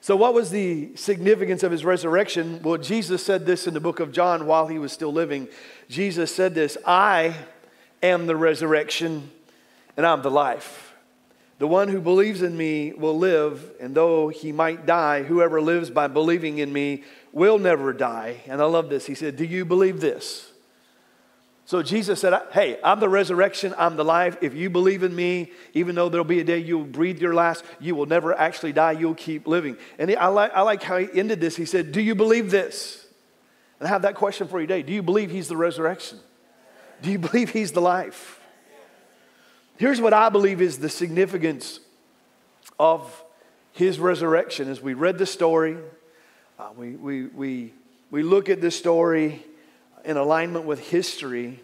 So, 0.00 0.14
what 0.14 0.34
was 0.34 0.50
the 0.50 0.94
significance 0.94 1.64
of 1.64 1.72
his 1.72 1.84
resurrection? 1.84 2.60
Well, 2.62 2.78
Jesus 2.78 3.24
said 3.24 3.44
this 3.44 3.66
in 3.66 3.74
the 3.74 3.80
book 3.80 3.98
of 3.98 4.12
John 4.12 4.46
while 4.46 4.68
he 4.68 4.78
was 4.78 4.92
still 4.92 5.12
living. 5.12 5.48
Jesus 5.88 6.32
said 6.32 6.54
this 6.54 6.78
I 6.86 7.34
am 8.04 8.28
the 8.28 8.36
resurrection 8.36 9.32
and 9.96 10.06
I'm 10.06 10.22
the 10.22 10.30
life. 10.30 10.94
The 11.58 11.66
one 11.66 11.88
who 11.88 12.00
believes 12.00 12.42
in 12.42 12.56
me 12.56 12.92
will 12.92 13.18
live, 13.18 13.72
and 13.80 13.94
though 13.94 14.28
he 14.28 14.52
might 14.52 14.86
die, 14.86 15.22
whoever 15.22 15.60
lives 15.60 15.90
by 15.90 16.06
believing 16.06 16.58
in 16.58 16.72
me 16.72 17.02
will 17.32 17.58
never 17.58 17.92
die. 17.92 18.42
And 18.46 18.60
I 18.60 18.66
love 18.66 18.90
this. 18.90 19.06
He 19.06 19.14
said, 19.14 19.36
Do 19.36 19.44
you 19.44 19.64
believe 19.64 20.00
this? 20.00 20.52
So 21.66 21.82
Jesus 21.82 22.20
said, 22.20 22.32
Hey, 22.52 22.78
I'm 22.82 23.00
the 23.00 23.08
resurrection, 23.08 23.74
I'm 23.76 23.96
the 23.96 24.04
life. 24.04 24.36
If 24.40 24.54
you 24.54 24.70
believe 24.70 25.02
in 25.02 25.14
me, 25.14 25.50
even 25.74 25.96
though 25.96 26.08
there'll 26.08 26.24
be 26.24 26.38
a 26.38 26.44
day 26.44 26.58
you'll 26.58 26.84
breathe 26.84 27.20
your 27.20 27.34
last, 27.34 27.64
you 27.80 27.96
will 27.96 28.06
never 28.06 28.32
actually 28.32 28.72
die, 28.72 28.92
you'll 28.92 29.16
keep 29.16 29.48
living. 29.48 29.76
And 29.98 30.14
I 30.16 30.28
like, 30.28 30.52
I 30.54 30.62
like 30.62 30.82
how 30.84 30.96
he 30.96 31.08
ended 31.18 31.40
this. 31.40 31.56
He 31.56 31.66
said, 31.66 31.90
Do 31.90 32.00
you 32.00 32.14
believe 32.14 32.52
this? 32.52 33.04
And 33.80 33.88
I 33.88 33.90
have 33.90 34.02
that 34.02 34.14
question 34.14 34.46
for 34.46 34.60
you 34.60 34.66
today. 34.68 34.82
Do 34.82 34.92
you 34.92 35.02
believe 35.02 35.30
he's 35.30 35.48
the 35.48 35.56
resurrection? 35.56 36.20
Do 37.02 37.10
you 37.10 37.18
believe 37.18 37.50
he's 37.50 37.72
the 37.72 37.82
life? 37.82 38.40
Here's 39.76 40.00
what 40.00 40.14
I 40.14 40.28
believe 40.28 40.62
is 40.62 40.78
the 40.78 40.88
significance 40.88 41.80
of 42.78 43.24
his 43.72 43.98
resurrection. 43.98 44.70
As 44.70 44.80
we 44.80 44.94
read 44.94 45.18
the 45.18 45.26
story, 45.26 45.76
uh, 46.58 46.68
we, 46.76 46.90
we, 46.90 47.26
we, 47.26 47.74
we 48.10 48.22
look 48.22 48.48
at 48.48 48.60
this 48.60 48.78
story 48.78 49.44
in 50.06 50.16
alignment 50.16 50.64
with 50.64 50.78
history. 50.88 51.60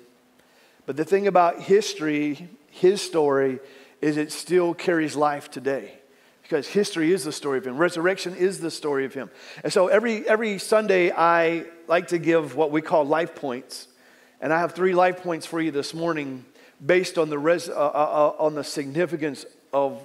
But 0.85 0.97
the 0.97 1.05
thing 1.05 1.27
about 1.29 1.63
history, 1.63 2.49
his 2.71 3.01
story, 3.01 3.61
is 4.01 4.17
it 4.17 4.33
still 4.33 4.75
carries 4.75 5.15
life 5.15 5.51
today. 5.51 5.95
Because 6.43 6.67
history 6.67 7.13
is 7.13 7.25
the 7.25 7.33
story 7.33 7.59
of 7.59 7.67
him. 7.67 7.79
Resurrection 7.79 8.35
is 8.35 8.59
the 8.61 8.71
story 8.71 9.05
of 9.07 9.15
him. 9.15 9.31
And 9.63 9.73
so 9.73 9.87
every, 9.87 10.29
every 10.29 10.59
Sunday, 10.59 11.13
I 11.13 11.67
like 11.87 12.09
to 12.09 12.19
give 12.19 12.57
what 12.57 12.73
we 12.73 12.83
call 12.83 13.05
life 13.05 13.37
points. 13.37 13.87
And 14.41 14.53
I 14.53 14.59
have 14.59 14.73
three 14.73 14.93
life 14.93 15.23
points 15.23 15.47
for 15.47 15.61
you 15.61 15.71
this 15.71 15.95
morning 15.95 16.45
based 16.85 17.17
on 17.17 17.31
the, 17.31 17.39
res, 17.39 17.69
uh, 17.69 17.73
uh, 17.73 18.35
uh 18.39 18.43
on 18.43 18.57
the 18.57 18.65
significance 18.65 19.47
of 19.73 20.05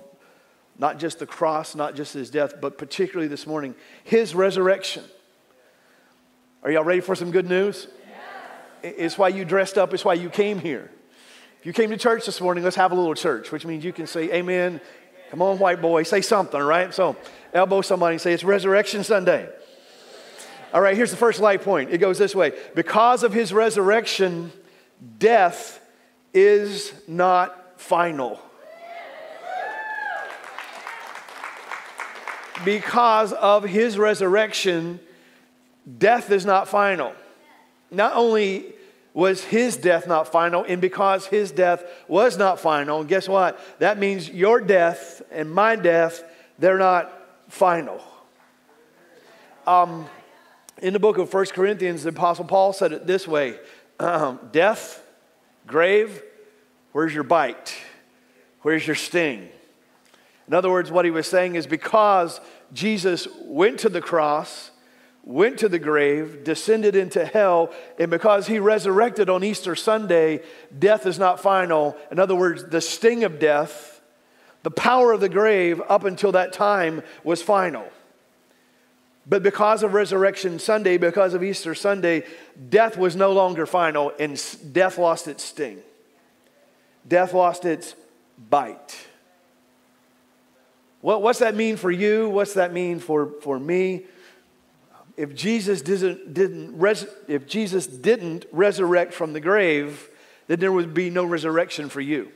not 0.78 1.00
just 1.00 1.18
the 1.18 1.26
cross, 1.26 1.74
not 1.74 1.96
just 1.96 2.14
his 2.14 2.30
death, 2.30 2.62
but 2.62 2.78
particularly 2.78 3.28
this 3.28 3.48
morning, 3.48 3.74
his 4.04 4.36
resurrection. 4.36 5.04
Are 6.62 6.70
y'all 6.70 6.84
ready 6.84 7.02
for 7.02 7.16
some 7.16 7.32
good 7.32 7.50
news? 7.50 7.88
It's 8.84 9.18
why 9.18 9.30
you 9.30 9.46
dressed 9.46 9.78
up, 9.78 9.94
it's 9.94 10.06
why 10.06 10.14
you 10.14 10.30
came 10.30 10.60
here. 10.60 10.92
If 11.60 11.66
you 11.66 11.74
came 11.74 11.90
to 11.90 11.98
church 11.98 12.26
this 12.26 12.40
morning, 12.40 12.64
let's 12.64 12.76
have 12.76 12.92
a 12.92 12.96
little 12.96 13.16
church, 13.16 13.52
which 13.52 13.66
means 13.66 13.84
you 13.84 13.94
can 13.94 14.08
say 14.08 14.32
amen. 14.34 14.80
Come 15.32 15.42
on, 15.42 15.60
white 15.60 15.82
boy, 15.82 16.04
say 16.04 16.22
something, 16.22 16.60
right? 16.60 16.94
So 16.94 17.16
elbow 17.54 17.82
somebody 17.82 18.16
and 18.16 18.22
say, 18.22 18.34
It's 18.34 18.44
Resurrection 18.44 19.04
Sunday. 19.04 19.50
All 20.74 20.82
right, 20.82 20.96
here's 20.96 21.12
the 21.12 21.18
first 21.18 21.40
life 21.40 21.64
point. 21.64 21.92
It 21.92 21.98
goes 21.98 22.18
this 22.18 22.36
way 22.36 22.54
Because 22.76 23.24
of 23.24 23.34
his 23.34 23.52
resurrection, 23.54 24.52
death 25.18 25.80
is 26.34 26.94
not 27.08 27.80
final. 27.80 28.40
Because 32.66 33.34
of 33.34 33.64
his 33.64 33.98
resurrection, 33.98 35.00
death 35.98 36.32
is 36.32 36.46
not 36.46 36.68
final. 36.68 37.14
Not 37.92 38.14
only 38.16 38.74
was 39.14 39.44
his 39.44 39.78
death 39.78 40.08
not 40.08 40.32
final, 40.32 40.64
and 40.64 40.80
because 40.80 41.26
his 41.26 41.52
death 41.52 41.84
was 42.08 42.38
not 42.38 42.60
final, 42.60 43.04
guess 43.04 43.28
what? 43.28 43.60
That 43.80 43.98
means 43.98 44.30
your 44.30 44.62
death 44.62 45.22
and 45.32 45.50
my 45.50 45.76
death 45.76 46.24
they're 46.60 46.78
not 46.78 47.12
final. 47.50 48.02
Um, 49.66 50.08
in 50.82 50.94
the 50.94 51.00
book 51.00 51.18
of 51.18 51.34
1 51.34 51.46
Corinthians, 51.48 52.04
the 52.04 52.10
Apostle 52.10 52.46
Paul 52.46 52.74
said 52.74 52.92
it 52.92 53.08
this 53.08 53.28
way 53.28 53.60
um, 54.00 54.40
Death, 54.52 55.04
grave, 55.66 56.22
where's 56.92 57.14
your 57.14 57.24
bite? 57.24 57.76
Where's 58.62 58.86
your 58.86 58.96
sting? 58.96 59.50
In 60.48 60.54
other 60.54 60.70
words, 60.70 60.92
what 60.92 61.06
he 61.06 61.12
was 61.12 61.28
saying 61.28 61.56
is 61.56 61.68
because 61.68 62.40
Jesus 62.74 63.28
went 63.42 63.80
to 63.80 63.90
the 63.90 64.02
cross, 64.02 64.72
went 65.28 65.60
to 65.60 65.68
the 65.68 65.78
grave, 65.78 66.46
descended 66.46 66.96
into 66.96 67.26
hell, 67.26 67.70
and 68.00 68.10
because 68.10 68.48
he 68.48 68.60
resurrected 68.60 69.30
on 69.30 69.44
Easter 69.44 69.76
Sunday, 69.76 70.42
death 70.80 71.06
is 71.06 71.20
not 71.20 71.42
final. 71.42 71.98
In 72.10 72.18
other 72.18 72.34
words, 72.34 72.64
the 72.64 72.80
sting 72.80 73.26
of 73.26 73.38
death, 73.38 74.00
the 74.64 74.72
power 74.72 75.12
of 75.12 75.20
the 75.20 75.28
grave 75.28 75.82
up 75.90 76.06
until 76.06 76.32
that 76.32 76.54
time 76.54 77.04
was 77.26 77.42
final. 77.42 77.86
But 79.28 79.44
because 79.44 79.84
of 79.84 79.94
Resurrection 79.94 80.60
Sunday, 80.60 80.96
because 80.96 81.34
of 81.34 81.44
Easter 81.44 81.76
Sunday, 81.76 82.24
death 82.70 82.98
was 82.98 83.18
no 83.18 83.34
longer 83.34 83.66
final 83.66 84.14
and 84.18 84.42
death 84.72 84.98
lost 84.98 85.28
its 85.28 85.44
sting. 85.44 85.80
Death 87.06 87.34
lost 87.34 87.66
its 87.66 87.96
bite. 88.50 88.96
What, 91.02 91.22
what's 91.22 91.40
that 91.40 91.54
mean 91.54 91.76
for 91.76 91.92
you? 91.92 92.30
What's 92.30 92.54
that 92.54 92.72
mean 92.72 93.00
for, 93.00 93.34
for 93.42 93.60
me? 93.60 94.06
If 95.18 95.34
Jesus 95.34 95.82
didn't, 95.82 96.36
didn't 96.36 96.78
res, 96.78 97.06
if 97.28 97.48
Jesus 97.48 97.88
didn't 97.88 98.46
resurrect 98.52 99.14
from 99.14 99.34
the 99.34 99.40
grave, 99.40 100.10
then 100.46 100.60
there 100.60 100.72
would 100.72 100.94
be 100.94 101.10
no 101.10 101.26
resurrection 101.26 101.90
for 101.90 102.02
you. 102.02 102.32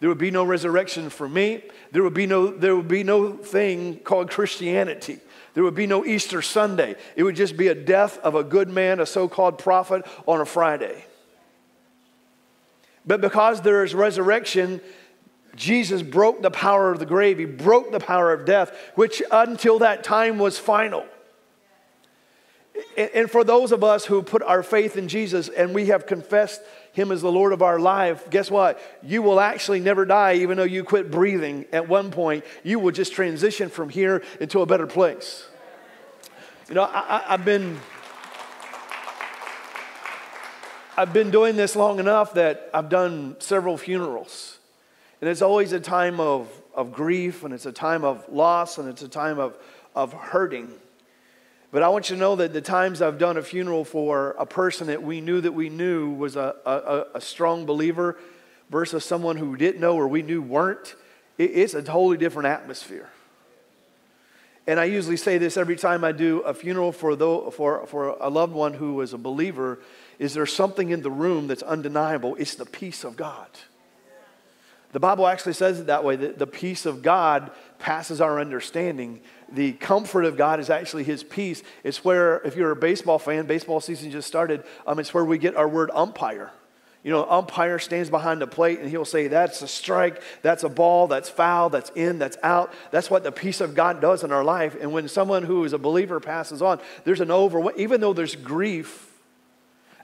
There 0.00 0.08
would 0.08 0.18
be 0.18 0.30
no 0.30 0.42
resurrection 0.42 1.10
for 1.10 1.28
me. 1.28 1.62
There 1.92 2.02
would 2.02 2.14
be 2.14 2.26
no, 2.26 2.48
there 2.48 2.74
would 2.74 2.88
be 2.88 3.04
no 3.04 3.36
thing 3.36 3.98
called 3.98 4.30
Christianity. 4.30 5.20
There 5.52 5.62
would 5.62 5.74
be 5.74 5.86
no 5.86 6.04
Easter 6.04 6.42
Sunday. 6.42 6.96
It 7.14 7.22
would 7.22 7.36
just 7.36 7.56
be 7.56 7.68
a 7.68 7.74
death 7.74 8.18
of 8.18 8.34
a 8.34 8.42
good 8.42 8.68
man, 8.68 9.00
a 9.00 9.06
so 9.06 9.28
called 9.28 9.58
prophet, 9.58 10.04
on 10.26 10.40
a 10.40 10.46
Friday. 10.46 11.04
But 13.06 13.20
because 13.20 13.60
there 13.60 13.84
is 13.84 13.94
resurrection, 13.94 14.80
Jesus 15.54 16.02
broke 16.02 16.42
the 16.42 16.50
power 16.50 16.90
of 16.90 16.98
the 16.98 17.06
grave. 17.06 17.38
He 17.38 17.44
broke 17.44 17.92
the 17.92 18.00
power 18.00 18.32
of 18.32 18.44
death, 18.46 18.76
which 18.94 19.22
until 19.30 19.78
that 19.80 20.02
time 20.02 20.38
was 20.38 20.58
final. 20.58 21.06
And 22.96 23.30
for 23.30 23.44
those 23.44 23.70
of 23.70 23.84
us 23.84 24.04
who 24.04 24.22
put 24.22 24.42
our 24.42 24.62
faith 24.62 24.96
in 24.96 25.06
Jesus 25.06 25.48
and 25.48 25.74
we 25.74 25.86
have 25.86 26.06
confessed 26.06 26.60
Him 26.92 27.12
as 27.12 27.22
the 27.22 27.30
Lord 27.30 27.52
of 27.52 27.62
our 27.62 27.78
life, 27.78 28.28
guess 28.30 28.50
what? 28.50 28.80
You 29.02 29.22
will 29.22 29.38
actually 29.38 29.80
never 29.80 30.04
die, 30.04 30.34
even 30.34 30.56
though 30.56 30.64
you 30.64 30.82
quit 30.82 31.10
breathing 31.10 31.66
at 31.72 31.88
one 31.88 32.10
point. 32.10 32.44
You 32.64 32.80
will 32.80 32.90
just 32.90 33.12
transition 33.12 33.68
from 33.68 33.90
here 33.90 34.24
into 34.40 34.60
a 34.60 34.66
better 34.66 34.88
place. 34.88 35.46
You 36.68 36.74
know, 36.74 36.82
I, 36.82 37.22
have 37.26 37.44
been. 37.44 37.78
I've 40.96 41.12
been 41.12 41.30
doing 41.30 41.56
this 41.56 41.74
long 41.74 41.98
enough 41.98 42.34
that 42.34 42.70
I've 42.72 42.88
done 42.88 43.36
several 43.40 43.76
funerals. 43.76 44.58
And 45.20 45.28
it's 45.28 45.42
always 45.42 45.72
a 45.72 45.80
time 45.80 46.20
of, 46.20 46.48
of 46.74 46.92
grief, 46.92 47.44
and 47.44 47.54
it's 47.54 47.66
a 47.66 47.72
time 47.72 48.04
of 48.04 48.24
loss, 48.28 48.78
and 48.78 48.88
it's 48.88 49.02
a 49.02 49.08
time 49.08 49.38
of, 49.38 49.56
of 49.94 50.12
hurting. 50.12 50.70
But 51.74 51.82
I 51.82 51.88
want 51.88 52.08
you 52.08 52.14
to 52.14 52.20
know 52.20 52.36
that 52.36 52.52
the 52.52 52.60
times 52.60 53.02
I've 53.02 53.18
done 53.18 53.36
a 53.36 53.42
funeral 53.42 53.84
for 53.84 54.36
a 54.38 54.46
person 54.46 54.86
that 54.86 55.02
we 55.02 55.20
knew 55.20 55.40
that 55.40 55.50
we 55.50 55.68
knew 55.68 56.10
was 56.10 56.36
a, 56.36 56.54
a, 56.64 57.16
a 57.16 57.20
strong 57.20 57.66
believer 57.66 58.16
versus 58.70 59.04
someone 59.04 59.36
who 59.36 59.56
didn't 59.56 59.80
know 59.80 59.96
or 59.96 60.06
we 60.06 60.22
knew 60.22 60.40
weren't, 60.40 60.94
it, 61.36 61.50
it's 61.50 61.74
a 61.74 61.82
totally 61.82 62.16
different 62.16 62.46
atmosphere. 62.46 63.08
And 64.68 64.78
I 64.78 64.84
usually 64.84 65.16
say 65.16 65.36
this 65.36 65.56
every 65.56 65.74
time 65.74 66.04
I 66.04 66.12
do 66.12 66.42
a 66.42 66.54
funeral 66.54 66.92
for, 66.92 67.16
the, 67.16 67.50
for, 67.50 67.84
for 67.88 68.10
a 68.20 68.30
loved 68.30 68.52
one 68.52 68.74
who 68.74 68.94
was 68.94 69.12
a 69.12 69.18
believer 69.18 69.80
is 70.20 70.32
there 70.34 70.46
something 70.46 70.90
in 70.90 71.02
the 71.02 71.10
room 71.10 71.48
that's 71.48 71.64
undeniable? 71.64 72.36
It's 72.36 72.54
the 72.54 72.66
peace 72.66 73.02
of 73.02 73.16
God. 73.16 73.48
The 74.92 75.00
Bible 75.00 75.26
actually 75.26 75.54
says 75.54 75.80
it 75.80 75.86
that 75.86 76.04
way 76.04 76.14
that 76.14 76.38
the 76.38 76.46
peace 76.46 76.86
of 76.86 77.02
God 77.02 77.50
passes 77.80 78.20
our 78.20 78.38
understanding. 78.38 79.22
The 79.52 79.72
comfort 79.72 80.24
of 80.24 80.36
God 80.36 80.60
is 80.60 80.70
actually 80.70 81.04
His 81.04 81.22
peace. 81.22 81.62
It's 81.82 82.04
where, 82.04 82.38
if 82.38 82.56
you're 82.56 82.70
a 82.70 82.76
baseball 82.76 83.18
fan, 83.18 83.46
baseball 83.46 83.80
season 83.80 84.10
just 84.10 84.28
started, 84.28 84.64
um, 84.86 84.98
it's 84.98 85.12
where 85.14 85.24
we 85.24 85.38
get 85.38 85.56
our 85.56 85.68
word 85.68 85.90
umpire. 85.92 86.50
You 87.04 87.10
know, 87.10 87.26
umpire 87.28 87.78
stands 87.78 88.08
behind 88.08 88.40
the 88.40 88.46
plate 88.46 88.80
and 88.80 88.88
he'll 88.88 89.04
say, 89.04 89.28
That's 89.28 89.60
a 89.60 89.68
strike, 89.68 90.22
that's 90.40 90.64
a 90.64 90.70
ball, 90.70 91.06
that's 91.06 91.28
foul, 91.28 91.68
that's 91.68 91.90
in, 91.94 92.18
that's 92.18 92.38
out. 92.42 92.72
That's 92.90 93.10
what 93.10 93.24
the 93.24 93.32
peace 93.32 93.60
of 93.60 93.74
God 93.74 94.00
does 94.00 94.24
in 94.24 94.32
our 94.32 94.42
life. 94.42 94.74
And 94.80 94.90
when 94.90 95.06
someone 95.08 95.42
who 95.42 95.64
is 95.64 95.74
a 95.74 95.78
believer 95.78 96.18
passes 96.18 96.62
on, 96.62 96.80
there's 97.04 97.20
an 97.20 97.30
over, 97.30 97.70
even 97.76 98.00
though 98.00 98.14
there's 98.14 98.34
grief, 98.34 99.13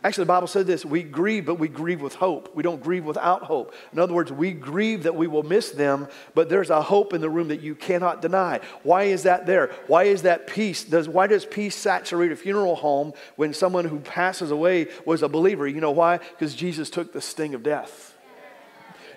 Actually, 0.02 0.24
the 0.24 0.28
Bible 0.28 0.46
said 0.46 0.66
this 0.66 0.84
we 0.84 1.02
grieve, 1.02 1.44
but 1.44 1.56
we 1.56 1.68
grieve 1.68 2.00
with 2.00 2.14
hope. 2.14 2.54
We 2.56 2.62
don't 2.62 2.82
grieve 2.82 3.04
without 3.04 3.42
hope. 3.42 3.74
In 3.92 3.98
other 3.98 4.14
words, 4.14 4.32
we 4.32 4.52
grieve 4.52 5.02
that 5.02 5.14
we 5.14 5.26
will 5.26 5.42
miss 5.42 5.70
them, 5.72 6.08
but 6.34 6.48
there's 6.48 6.70
a 6.70 6.80
hope 6.80 7.12
in 7.12 7.20
the 7.20 7.28
room 7.28 7.48
that 7.48 7.60
you 7.60 7.74
cannot 7.74 8.22
deny. 8.22 8.60
Why 8.82 9.04
is 9.04 9.24
that 9.24 9.44
there? 9.44 9.70
Why 9.88 10.04
is 10.04 10.22
that 10.22 10.46
peace? 10.46 10.84
Does, 10.84 11.06
why 11.06 11.26
does 11.26 11.44
peace 11.44 11.76
saturate 11.76 12.32
a 12.32 12.36
funeral 12.36 12.76
home 12.76 13.12
when 13.36 13.52
someone 13.52 13.84
who 13.84 14.00
passes 14.00 14.50
away 14.50 14.86
was 15.04 15.22
a 15.22 15.28
believer? 15.28 15.68
You 15.68 15.82
know 15.82 15.90
why? 15.90 16.16
Because 16.16 16.54
Jesus 16.54 16.88
took 16.88 17.12
the 17.12 17.20
sting 17.20 17.54
of 17.54 17.62
death. 17.62 18.16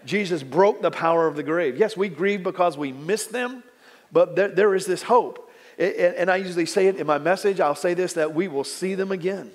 Jesus 0.04 0.44
broke 0.44 0.82
the 0.82 0.92
power 0.92 1.28
of 1.28 1.38
the 1.38 1.44
grave. 1.44 1.78
Yes, 1.78 1.96
we 1.96 2.10
grieve 2.10 2.44
because 2.44 2.78
we 2.78 2.92
miss 2.92 3.28
them, 3.28 3.64
but 4.12 4.36
there, 4.36 4.50
there 4.50 4.76
is 4.76 4.86
this 4.86 5.04
hope. 5.04 5.50
And 5.80 6.30
I 6.30 6.36
usually 6.36 6.66
say 6.66 6.88
it 6.88 6.98
in 6.98 7.08
my 7.08 7.20
message. 7.20 7.62
I'll 7.62 7.74
say 7.74 7.94
this 7.94 8.14
that 8.14 8.36
we 8.36 8.50
will 8.50 8.66
see 8.66 8.96
them 8.96 9.14
again. 9.14 9.52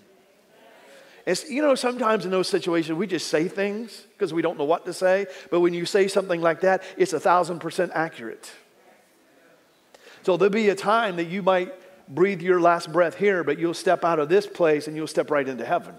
It's, 1.29 1.51
you 1.51 1.61
know, 1.61 1.75
sometimes 1.75 2.25
in 2.25 2.31
those 2.31 2.49
situations, 2.49 2.97
we 2.97 3.07
just 3.07 3.29
say 3.29 3.49
things 3.49 4.07
because 4.15 4.33
we 4.33 4.41
don't 4.41 4.57
know 4.57 4.65
what 4.65 4.87
to 4.87 4.95
say. 4.95 5.27
But 5.51 5.61
when 5.61 5.75
you 5.75 5.85
say 5.85 6.09
something 6.09 6.41
like 6.41 6.63
that, 6.63 6.83
it's 6.97 7.13
a 7.13 7.21
thousand 7.21 7.59
percent 7.59 7.93
accurate. 7.95 8.51
So 10.23 10.39
there'll 10.39 10.51
be 10.51 10.71
a 10.71 10.75
time 10.75 11.17
that 11.17 11.27
you 11.27 11.43
might 11.43 11.75
breathe 12.09 12.41
your 12.41 12.63
last 12.63 12.91
breath 12.91 13.15
here, 13.15 13.45
but 13.45 13.59
you'll 13.59 13.75
step 13.75 14.07
out 14.07 14.19
of 14.19 14.31
this 14.31 14.47
place 14.47 14.87
and 14.87 14.97
you'll 14.97 15.07
step 15.07 15.31
right 15.31 15.47
into 15.47 15.67
heaven. 15.67 15.95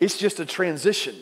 It's 0.00 0.18
just 0.18 0.40
a 0.40 0.44
transition. 0.44 1.14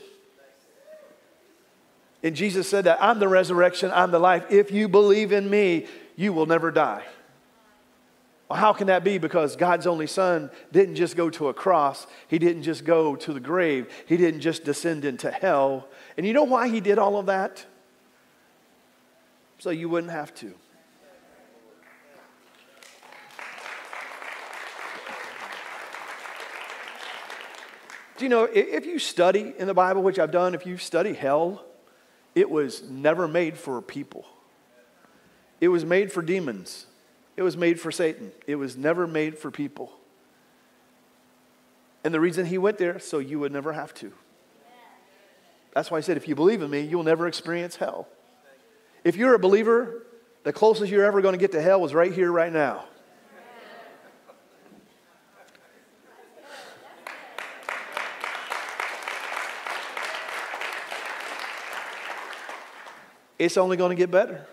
And 2.23 2.35
Jesus 2.35 2.67
said 2.71 2.85
that 2.85 3.03
I'm 3.03 3.19
the 3.19 3.29
resurrection, 3.29 3.91
I'm 3.93 4.13
the 4.13 4.19
life. 4.19 4.47
If 4.49 4.71
you 4.71 4.89
believe 4.89 5.33
in 5.33 5.51
me, 5.51 5.89
you 6.17 6.33
will 6.33 6.47
never 6.47 6.71
die. 6.71 7.05
Well, 8.49 8.59
how 8.59 8.73
can 8.73 8.87
that 8.87 9.03
be? 9.03 9.19
Because 9.19 9.57
God's 9.57 9.87
only 9.87 10.07
Son 10.07 10.51
didn't 10.71 10.95
just 10.95 11.17
go 11.17 11.31
to 11.31 11.49
a 11.49 11.55
cross, 11.55 12.07
He 12.29 12.39
didn't 12.39 12.63
just 12.63 12.85
go 12.85 13.17
to 13.17 13.33
the 13.33 13.41
grave, 13.41 13.89
He 14.07 14.17
didn't 14.17 14.41
just 14.41 14.65
descend 14.65 15.05
into 15.05 15.31
hell. 15.31 15.89
And 16.17 16.27
you 16.27 16.33
know 16.33 16.45
why 16.45 16.69
He 16.69 16.81
did 16.81 16.99
all 16.99 17.19
of 17.19 17.27
that? 17.27 17.67
So 19.59 19.71
you 19.71 19.89
wouldn't 19.89 20.13
have 20.13 20.35
to. 20.37 20.55
Do 28.17 28.25
you 28.25 28.31
know, 28.31 28.45
if 28.45 28.87
you 28.87 28.99
study 28.99 29.55
in 29.59 29.67
the 29.67 29.75
Bible, 29.75 30.03
which 30.03 30.19
I've 30.19 30.31
done, 30.31 30.55
if 30.55 30.65
you 30.65 30.79
study 30.79 31.13
hell, 31.13 31.65
it 32.35 32.49
was 32.49 32.83
never 32.89 33.29
made 33.29 33.59
for 33.59 33.83
people, 33.83 34.25
it 35.61 35.69
was 35.69 35.85
made 35.85 36.13
for 36.13 36.23
demons. 36.23 36.87
It 37.37 37.43
was 37.43 37.57
made 37.57 37.79
for 37.79 37.93
Satan, 37.93 38.33
it 38.47 38.57
was 38.57 38.77
never 38.77 39.07
made 39.07 39.39
for 39.39 39.51
people. 39.51 39.93
And 42.03 42.15
the 42.15 42.21
reason 42.21 42.47
he 42.47 42.57
went 42.57 42.79
there, 42.79 42.99
so 42.99 43.19
you 43.19 43.41
would 43.41 43.53
never 43.53 43.73
have 43.73 43.93
to. 43.95 44.13
That's 45.75 45.91
why 45.91 45.99
I 45.99 46.01
said, 46.01 46.17
if 46.17 46.27
you 46.27 46.35
believe 46.35 46.63
in 46.63 46.71
me, 46.71 46.81
you'll 46.81 47.03
never 47.03 47.27
experience 47.27 47.77
hell. 47.77 48.09
If 49.05 49.17
you're 49.17 49.35
a 49.35 49.39
believer, 49.39 50.07
the 50.43 50.53
closest 50.53 50.91
you're 50.91 51.05
ever 51.05 51.21
going 51.21 51.35
to 51.35 51.39
get 51.39 51.53
to 51.53 51.61
hell 51.61 51.85
is 51.85 51.93
right 51.93 52.13
here, 52.13 52.33
right 52.33 52.53
now. 52.53 52.85
It's 63.39 63.57
only 63.57 63.77
going 63.77 63.91
to 63.91 63.97
get 63.97 64.11
better. 64.11 64.47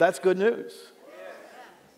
That's 0.00 0.18
good 0.18 0.38
news. 0.38 0.72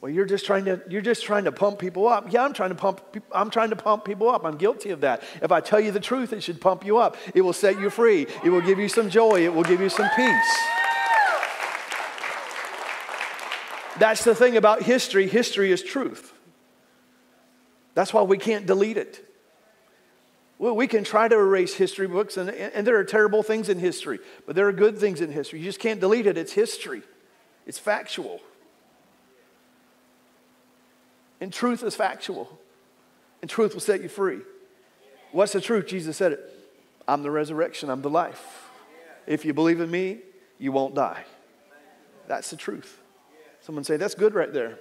Well, 0.01 0.11
you're 0.11 0.27
just 0.27 0.45
trying 0.45 0.65
to 0.65 0.83
you're 0.89 1.03
just 1.03 1.23
trying 1.23 1.45
to 1.45 1.53
pump 1.53 1.79
people 1.79 2.09
up. 2.09 2.33
Yeah, 2.33 2.45
I'm 2.45 2.53
trying 2.53 2.71
to 2.71 2.75
pump 2.75 3.01
I'm 3.31 3.49
trying 3.49 3.71
to 3.71 3.77
pump 3.77 4.05
people 4.05 4.29
up. 4.29 4.45
I'm 4.45 4.57
guilty 4.57 4.91
of 4.91 5.03
that. 5.03 5.23
If 5.41 5.53
I 5.53 5.61
tell 5.61 5.79
you 5.79 5.93
the 5.93 6.01
truth, 6.01 6.33
it 6.33 6.43
should 6.43 6.61
pump 6.61 6.85
you 6.85 6.99
up. 6.99 7.17
It 7.33 7.43
will 7.43 7.53
set 7.53 7.81
you 7.81 7.91
free. 7.91 8.27
It 8.45 8.51
will 8.51 8.61
give 8.61 8.81
you 8.81 8.89
some 8.89 9.09
joy. 9.09 9.45
It 9.45 9.55
will 9.55 9.63
give 9.63 9.81
you 9.81 9.89
some 9.89 10.09
peace. 10.17 10.59
That's 14.01 14.25
the 14.25 14.35
thing 14.35 14.57
about 14.57 14.83
history. 14.83 15.29
History 15.29 15.71
is 15.71 15.81
truth. 15.81 16.33
That's 17.95 18.13
why 18.13 18.23
we 18.23 18.37
can't 18.37 18.67
delete 18.67 18.97
it. 18.97 19.25
Well, 20.59 20.75
we 20.75 20.89
can 20.89 21.05
try 21.05 21.29
to 21.29 21.37
erase 21.37 21.75
history 21.75 22.09
books, 22.09 22.37
and, 22.37 22.51
and 22.51 22.87
there 22.87 22.97
are 22.97 23.05
terrible 23.05 23.43
things 23.43 23.69
in 23.69 23.79
history, 23.79 24.19
but 24.47 24.57
there 24.57 24.67
are 24.67 24.73
good 24.73 24.99
things 24.99 25.21
in 25.21 25.31
history. 25.31 25.59
You 25.61 25.65
just 25.65 25.81
can't 25.81 26.01
delete 26.01 26.27
it. 26.27 26.39
It's 26.39 26.53
history, 26.53 27.03
it's 27.67 27.79
factual. 27.79 28.41
And 31.41 31.53
truth 31.53 31.83
is 31.83 31.95
factual. 31.95 32.59
And 33.41 33.51
truth 33.51 33.75
will 33.75 33.81
set 33.81 34.03
you 34.03 34.09
free. 34.09 34.41
What's 35.33 35.53
the 35.53 35.61
truth? 35.61 35.87
Jesus 35.87 36.17
said 36.17 36.33
it. 36.33 36.41
I'm 37.09 37.23
the 37.23 37.31
resurrection, 37.31 37.91
I'm 37.91 38.03
the 38.03 38.11
life. 38.11 38.69
If 39.27 39.45
you 39.45 39.53
believe 39.53 39.81
in 39.81 39.91
me, 39.91 40.19
you 40.59 40.71
won't 40.71 40.95
die. 40.95 41.25
That's 42.29 42.51
the 42.51 42.57
truth. 42.57 43.01
Someone 43.61 43.85
say, 43.85 43.97
That's 43.97 44.15
good 44.15 44.35
right 44.35 44.53
there. 44.53 44.79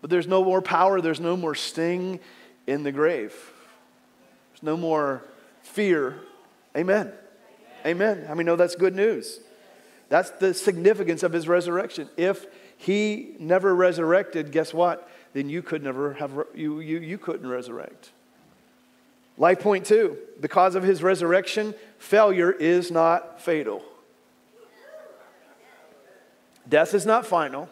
But 0.00 0.10
there's 0.10 0.26
no 0.26 0.44
more 0.44 0.62
power, 0.62 1.00
there's 1.00 1.20
no 1.20 1.36
more 1.36 1.54
sting 1.54 2.20
in 2.66 2.82
the 2.82 2.92
grave. 2.92 3.34
There's 4.52 4.62
no 4.62 4.76
more 4.76 5.24
fear. 5.62 6.20
Amen. 6.76 7.12
Amen. 7.84 8.24
How 8.26 8.32
I 8.32 8.34
many 8.34 8.44
know 8.44 8.56
that's 8.56 8.76
good 8.76 8.94
news? 8.94 9.40
That's 10.10 10.30
the 10.32 10.52
significance 10.52 11.22
of 11.22 11.32
his 11.32 11.48
resurrection. 11.48 12.10
If 12.18 12.46
he 12.76 13.36
never 13.38 13.74
resurrected, 13.74 14.52
guess 14.52 14.74
what? 14.74 15.08
Then 15.32 15.48
you 15.48 15.62
could 15.62 15.82
never 15.82 16.14
have 16.14 16.32
you, 16.54 16.80
you, 16.80 16.98
you 16.98 17.16
couldn't 17.16 17.48
resurrect. 17.48 18.10
Life 19.38 19.60
point 19.60 19.86
two, 19.86 20.18
because 20.40 20.74
of 20.74 20.82
his 20.82 21.02
resurrection, 21.02 21.74
failure 21.98 22.50
is 22.50 22.90
not 22.90 23.40
fatal. 23.40 23.82
Death 26.68 26.92
is 26.92 27.06
not 27.06 27.24
final, 27.24 27.68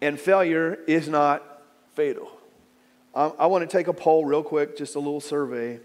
and 0.00 0.18
failure 0.18 0.78
is 0.86 1.08
not 1.08 1.62
fatal. 1.94 2.30
Um, 3.14 3.32
I 3.38 3.46
want 3.46 3.68
to 3.68 3.76
take 3.76 3.86
a 3.86 3.92
poll 3.92 4.24
real 4.24 4.42
quick, 4.42 4.76
just 4.76 4.96
a 4.96 4.98
little 4.98 5.20
survey. 5.20 5.80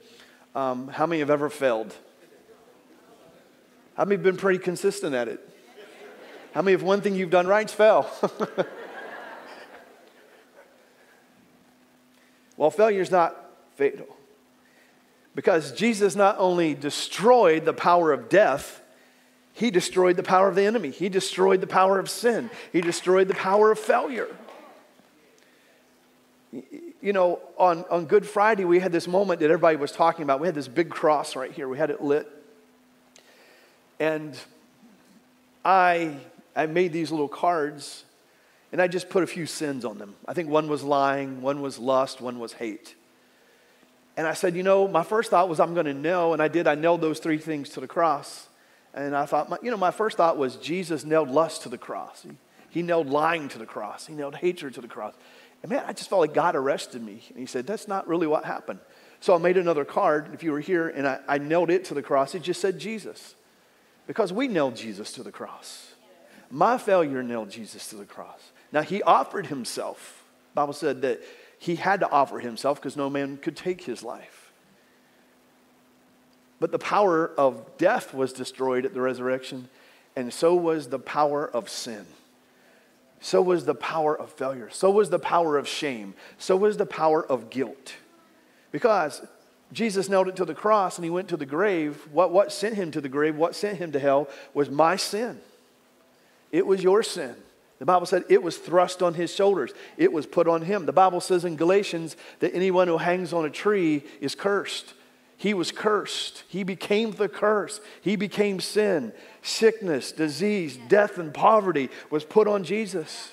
Um, 0.55 0.87
how 0.87 1.05
many 1.05 1.19
have 1.19 1.29
ever 1.29 1.49
failed? 1.49 1.95
How 3.97 4.05
many 4.05 4.15
have 4.15 4.23
been 4.23 4.37
pretty 4.37 4.59
consistent 4.59 5.15
at 5.15 5.27
it? 5.27 5.39
How 6.53 6.61
many 6.61 6.75
of 6.75 6.83
one 6.83 7.01
thing 7.01 7.15
you've 7.15 7.31
done 7.31 7.47
right 7.47 7.67
fell? 7.69 8.07
well, 12.57 12.69
failure 12.69 13.01
is 13.01 13.09
not 13.09 13.35
fatal. 13.75 14.05
Because 15.33 15.71
Jesus 15.71 16.15
not 16.15 16.35
only 16.37 16.75
destroyed 16.75 17.65
the 17.65 17.73
power 17.73 18.13
of 18.13 18.29
death, 18.29 18.83
he 19.53 19.71
destroyed 19.71 20.15
the 20.15 20.23
power 20.23 20.47
of 20.47 20.53
the 20.53 20.65
enemy. 20.65 20.91
He 20.91 21.09
destroyed 21.09 21.59
the 21.59 21.67
power 21.67 21.97
of 21.97 22.07
sin. 22.07 22.51
He 22.71 22.81
destroyed 22.81 23.27
the 23.27 23.33
power 23.33 23.71
of 23.71 23.79
failure. 23.79 24.27
You 26.51 27.13
know, 27.13 27.39
on, 27.57 27.83
on 27.89 28.05
Good 28.05 28.27
Friday, 28.27 28.63
we 28.63 28.77
had 28.77 28.91
this 28.91 29.07
moment 29.07 29.39
that 29.39 29.45
everybody 29.45 29.75
was 29.75 29.91
talking 29.91 30.21
about. 30.21 30.39
We 30.39 30.47
had 30.47 30.53
this 30.53 30.67
big 30.67 30.91
cross 30.91 31.35
right 31.35 31.51
here, 31.51 31.67
we 31.67 31.79
had 31.79 31.89
it 31.89 32.03
lit. 32.03 32.31
And 33.99 34.37
I, 35.65 36.17
I 36.55 36.65
made 36.65 36.93
these 36.93 37.11
little 37.11 37.27
cards 37.27 38.03
and 38.71 38.81
I 38.81 38.87
just 38.87 39.09
put 39.09 39.23
a 39.23 39.27
few 39.27 39.45
sins 39.45 39.85
on 39.85 39.97
them. 39.97 40.15
I 40.27 40.33
think 40.33 40.49
one 40.49 40.67
was 40.67 40.83
lying, 40.83 41.41
one 41.41 41.61
was 41.61 41.79
lust, 41.79 42.19
one 42.19 42.39
was 42.39 42.53
hate. 42.53 42.95
And 44.17 44.27
I 44.27 44.33
said, 44.33 44.55
you 44.55 44.63
know, 44.63 44.87
my 44.87 45.03
first 45.03 45.29
thought 45.29 45.47
was 45.47 45.59
I'm 45.59 45.73
going 45.73 45.85
to 45.85 45.93
nail, 45.93 46.33
and 46.33 46.41
I 46.41 46.47
did. 46.47 46.67
I 46.67 46.75
nailed 46.75 47.01
those 47.01 47.19
three 47.19 47.37
things 47.37 47.69
to 47.69 47.79
the 47.79 47.87
cross. 47.87 48.47
And 48.93 49.15
I 49.15 49.25
thought, 49.27 49.49
my, 49.49 49.57
you 49.61 49.69
know, 49.69 49.77
my 49.77 49.91
first 49.91 50.17
thought 50.17 50.37
was 50.37 50.55
Jesus 50.55 51.05
nailed 51.05 51.29
lust 51.29 51.63
to 51.63 51.69
the 51.69 51.77
cross. 51.77 52.23
He, 52.23 52.31
he 52.71 52.81
nailed 52.81 53.07
lying 53.07 53.47
to 53.49 53.59
the 53.59 53.65
cross. 53.65 54.07
He 54.07 54.13
nailed 54.13 54.35
hatred 54.35 54.73
to 54.73 54.81
the 54.81 54.87
cross. 54.87 55.13
And 55.61 55.71
man, 55.71 55.83
I 55.87 55.93
just 55.93 56.09
felt 56.09 56.21
like 56.21 56.33
God 56.33 56.55
arrested 56.55 57.03
me. 57.03 57.21
And 57.29 57.37
he 57.37 57.45
said, 57.45 57.67
that's 57.67 57.87
not 57.87 58.07
really 58.07 58.27
what 58.27 58.43
happened. 58.43 58.79
So 59.19 59.35
I 59.35 59.37
made 59.37 59.55
another 59.55 59.85
card, 59.85 60.33
if 60.33 60.43
you 60.43 60.51
were 60.51 60.59
here, 60.59 60.89
and 60.89 61.07
I, 61.07 61.19
I 61.27 61.37
nailed 61.37 61.69
it 61.69 61.85
to 61.85 61.93
the 61.93 62.01
cross. 62.01 62.35
It 62.35 62.41
just 62.41 62.59
said 62.59 62.79
Jesus 62.79 63.35
because 64.07 64.33
we 64.33 64.47
nailed 64.47 64.75
Jesus 64.75 65.11
to 65.13 65.23
the 65.23 65.31
cross. 65.31 65.93
My 66.49 66.77
failure 66.77 67.21
nailed 67.21 67.51
Jesus 67.51 67.89
to 67.89 67.97
the 67.97 68.05
cross. 68.05 68.51
Now, 68.71 68.81
he 68.81 69.03
offered 69.03 69.47
himself. 69.47 70.23
The 70.53 70.61
Bible 70.61 70.73
said 70.73 71.01
that 71.01 71.21
he 71.59 71.75
had 71.75 71.99
to 71.99 72.09
offer 72.09 72.39
himself 72.39 72.79
because 72.79 72.95
no 72.95 73.09
man 73.09 73.37
could 73.37 73.55
take 73.55 73.83
his 73.83 74.01
life. 74.03 74.51
But 76.59 76.71
the 76.71 76.79
power 76.79 77.29
of 77.37 77.77
death 77.77 78.13
was 78.13 78.33
destroyed 78.33 78.85
at 78.85 78.93
the 78.93 79.01
resurrection, 79.01 79.69
and 80.15 80.33
so 80.33 80.55
was 80.55 80.87
the 80.87 80.99
power 80.99 81.47
of 81.47 81.69
sin. 81.69 82.05
So 83.19 83.41
was 83.41 83.65
the 83.65 83.75
power 83.75 84.17
of 84.17 84.31
failure. 84.31 84.69
So 84.71 84.89
was 84.89 85.09
the 85.09 85.19
power 85.19 85.57
of 85.57 85.67
shame. 85.67 86.13
So 86.37 86.55
was 86.55 86.77
the 86.77 86.85
power 86.85 87.25
of 87.25 87.49
guilt. 87.49 87.93
Because 88.71 89.25
Jesus 89.73 90.07
nailed 90.07 90.29
it 90.29 90.35
to 90.37 90.45
the 90.45 90.55
cross 90.55 90.97
and 90.97 91.03
he 91.03 91.09
went 91.09 91.27
to 91.29 91.37
the 91.37 91.45
grave. 91.45 92.07
What, 92.11 92.31
what 92.31 92.51
sent 92.51 92.75
him 92.75 92.91
to 92.91 93.01
the 93.01 93.09
grave, 93.09 93.35
what 93.35 93.55
sent 93.55 93.77
him 93.77 93.91
to 93.91 93.99
hell, 93.99 94.29
was 94.53 94.69
my 94.69 94.95
sin. 94.95 95.39
It 96.51 96.65
was 96.65 96.83
your 96.83 97.03
sin. 97.03 97.35
The 97.79 97.85
Bible 97.85 98.05
said 98.05 98.23
it 98.29 98.41
was 98.41 98.57
thrust 98.57 99.03
on 99.03 99.13
his 99.13 99.33
shoulders, 99.33 99.71
it 99.97 100.11
was 100.11 100.25
put 100.25 100.47
on 100.47 100.63
him. 100.63 100.85
The 100.85 100.93
Bible 100.93 101.21
says 101.21 101.45
in 101.45 101.55
Galatians 101.55 102.15
that 102.39 102.55
anyone 102.55 102.87
who 102.87 102.97
hangs 102.97 103.33
on 103.33 103.45
a 103.45 103.49
tree 103.49 104.03
is 104.19 104.35
cursed. 104.35 104.93
He 105.39 105.53
was 105.53 105.71
cursed. 105.71 106.43
He 106.47 106.63
became 106.63 107.11
the 107.11 107.29
curse. 107.29 107.79
He 108.01 108.15
became 108.15 108.59
sin. 108.59 109.13
Sickness, 109.43 110.11
disease, 110.11 110.79
death, 110.87 111.19
and 111.19 111.31
poverty 111.31 111.89
was 112.09 112.23
put 112.23 112.47
on 112.47 112.63
Jesus. 112.63 113.31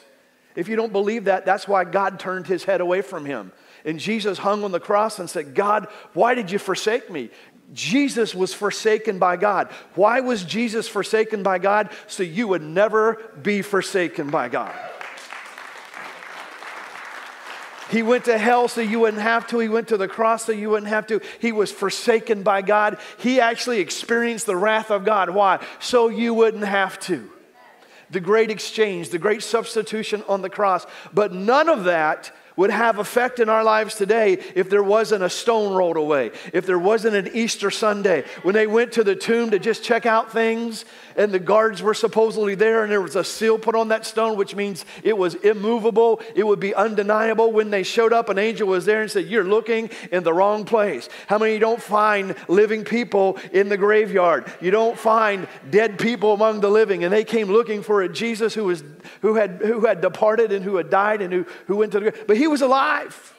If 0.54 0.68
you 0.68 0.76
don't 0.76 0.92
believe 0.92 1.24
that, 1.24 1.46
that's 1.46 1.66
why 1.66 1.84
God 1.84 2.20
turned 2.20 2.46
his 2.46 2.64
head 2.64 2.82
away 2.82 3.00
from 3.00 3.24
him. 3.24 3.52
And 3.84 4.00
Jesus 4.00 4.38
hung 4.38 4.64
on 4.64 4.72
the 4.72 4.80
cross 4.80 5.18
and 5.18 5.28
said, 5.28 5.54
God, 5.54 5.88
why 6.14 6.34
did 6.34 6.50
you 6.50 6.58
forsake 6.58 7.10
me? 7.10 7.30
Jesus 7.72 8.34
was 8.34 8.54
forsaken 8.54 9.18
by 9.18 9.36
God. 9.36 9.68
Why 9.94 10.20
was 10.20 10.44
Jesus 10.44 10.88
forsaken 10.88 11.42
by 11.42 11.58
God? 11.58 11.90
So 12.06 12.22
you 12.22 12.48
would 12.48 12.62
never 12.62 13.14
be 13.42 13.62
forsaken 13.62 14.30
by 14.30 14.48
God. 14.48 14.74
He 17.90 18.02
went 18.02 18.24
to 18.24 18.38
hell 18.38 18.68
so 18.68 18.80
you 18.80 19.00
wouldn't 19.00 19.22
have 19.22 19.46
to. 19.48 19.58
He 19.58 19.68
went 19.68 19.88
to 19.88 19.96
the 19.96 20.08
cross 20.08 20.44
so 20.44 20.52
you 20.52 20.70
wouldn't 20.70 20.88
have 20.88 21.06
to. 21.08 21.20
He 21.40 21.52
was 21.52 21.70
forsaken 21.70 22.42
by 22.42 22.62
God. 22.62 22.98
He 23.18 23.40
actually 23.40 23.80
experienced 23.80 24.46
the 24.46 24.56
wrath 24.56 24.90
of 24.90 25.04
God. 25.04 25.30
Why? 25.30 25.64
So 25.80 26.08
you 26.08 26.32
wouldn't 26.34 26.64
have 26.64 26.98
to. 27.00 27.30
The 28.10 28.20
great 28.20 28.50
exchange, 28.50 29.10
the 29.10 29.18
great 29.18 29.42
substitution 29.42 30.24
on 30.28 30.42
the 30.42 30.50
cross. 30.50 30.86
But 31.12 31.32
none 31.32 31.68
of 31.68 31.84
that 31.84 32.32
would 32.56 32.70
have 32.70 32.98
effect 32.98 33.40
in 33.40 33.48
our 33.48 33.64
lives 33.64 33.94
today 33.94 34.34
if 34.54 34.70
there 34.70 34.82
wasn't 34.82 35.22
a 35.22 35.30
stone 35.30 35.74
rolled 35.74 35.96
away, 35.96 36.30
if 36.52 36.66
there 36.66 36.78
wasn't 36.78 37.14
an 37.14 37.34
Easter 37.34 37.70
Sunday. 37.70 38.24
When 38.42 38.54
they 38.54 38.66
went 38.66 38.92
to 38.92 39.04
the 39.04 39.16
tomb 39.16 39.50
to 39.50 39.58
just 39.58 39.82
check 39.82 40.06
out 40.06 40.32
things 40.32 40.84
and 41.16 41.32
the 41.32 41.38
guards 41.38 41.82
were 41.82 41.94
supposedly 41.94 42.54
there 42.54 42.82
and 42.82 42.92
there 42.92 43.00
was 43.00 43.16
a 43.16 43.24
seal 43.24 43.58
put 43.58 43.74
on 43.74 43.88
that 43.88 44.06
stone, 44.06 44.36
which 44.36 44.54
means 44.54 44.84
it 45.02 45.16
was 45.16 45.34
immovable, 45.36 46.20
it 46.34 46.46
would 46.46 46.60
be 46.60 46.74
undeniable. 46.74 47.52
When 47.52 47.70
they 47.70 47.82
showed 47.82 48.12
up, 48.12 48.28
an 48.28 48.38
angel 48.38 48.68
was 48.68 48.84
there 48.84 49.02
and 49.02 49.10
said, 49.10 49.26
You're 49.26 49.44
looking 49.44 49.90
in 50.10 50.24
the 50.24 50.32
wrong 50.32 50.64
place. 50.64 51.08
How 51.26 51.38
many 51.38 51.54
you 51.54 51.58
don't 51.58 51.82
find 51.82 52.34
living 52.48 52.84
people 52.84 53.38
in 53.52 53.68
the 53.68 53.76
graveyard? 53.76 54.52
You 54.60 54.70
don't 54.70 54.98
find 54.98 55.48
dead 55.70 55.98
people 55.98 56.32
among 56.32 56.60
the 56.60 56.70
living. 56.70 57.04
And 57.04 57.12
they 57.12 57.24
came 57.24 57.48
looking 57.48 57.82
for 57.82 58.02
a 58.02 58.08
Jesus 58.08 58.54
who, 58.54 58.64
was, 58.64 58.82
who, 59.20 59.34
had, 59.34 59.62
who 59.62 59.86
had 59.86 60.00
departed 60.00 60.52
and 60.52 60.64
who 60.64 60.76
had 60.76 60.90
died 60.90 61.22
and 61.22 61.32
who, 61.32 61.46
who 61.66 61.76
went 61.76 61.92
to 61.92 62.00
the 62.00 62.10
grave. 62.10 62.24
But 62.26 62.36
he 62.36 62.46
was 62.46 62.62
alive. 62.62 63.34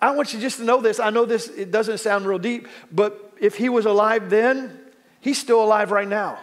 I 0.00 0.12
want 0.12 0.32
you 0.32 0.40
just 0.40 0.58
to 0.58 0.64
know 0.64 0.80
this. 0.80 0.98
I 0.98 1.10
know 1.10 1.26
this, 1.26 1.48
it 1.48 1.70
doesn't 1.70 1.98
sound 1.98 2.24
real 2.24 2.38
deep, 2.38 2.68
but 2.90 3.34
if 3.38 3.56
he 3.56 3.68
was 3.68 3.84
alive 3.84 4.30
then, 4.30 4.79
He's 5.20 5.38
still 5.38 5.62
alive 5.62 5.90
right 5.90 6.08
now. 6.08 6.38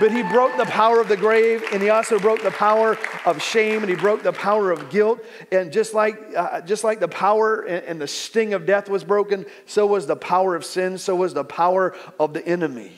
But 0.00 0.10
he 0.10 0.22
broke 0.22 0.56
the 0.56 0.64
power 0.64 1.00
of 1.00 1.08
the 1.08 1.16
grave, 1.16 1.62
and 1.72 1.82
he 1.82 1.90
also 1.90 2.18
broke 2.18 2.42
the 2.42 2.50
power 2.50 2.96
of 3.26 3.42
shame, 3.42 3.82
and 3.82 3.90
he 3.90 3.96
broke 3.96 4.22
the 4.22 4.32
power 4.32 4.70
of 4.70 4.88
guilt. 4.88 5.22
And 5.50 5.70
just 5.70 5.92
like, 5.92 6.18
uh, 6.34 6.62
just 6.62 6.82
like 6.82 6.98
the 6.98 7.08
power 7.08 7.60
and, 7.60 7.84
and 7.84 8.00
the 8.00 8.06
sting 8.06 8.54
of 8.54 8.64
death 8.64 8.88
was 8.88 9.04
broken, 9.04 9.44
so 9.66 9.86
was 9.86 10.06
the 10.06 10.16
power 10.16 10.56
of 10.56 10.64
sin, 10.64 10.96
so 10.96 11.14
was 11.14 11.34
the 11.34 11.44
power 11.44 11.94
of 12.18 12.32
the 12.32 12.46
enemy. 12.46 12.92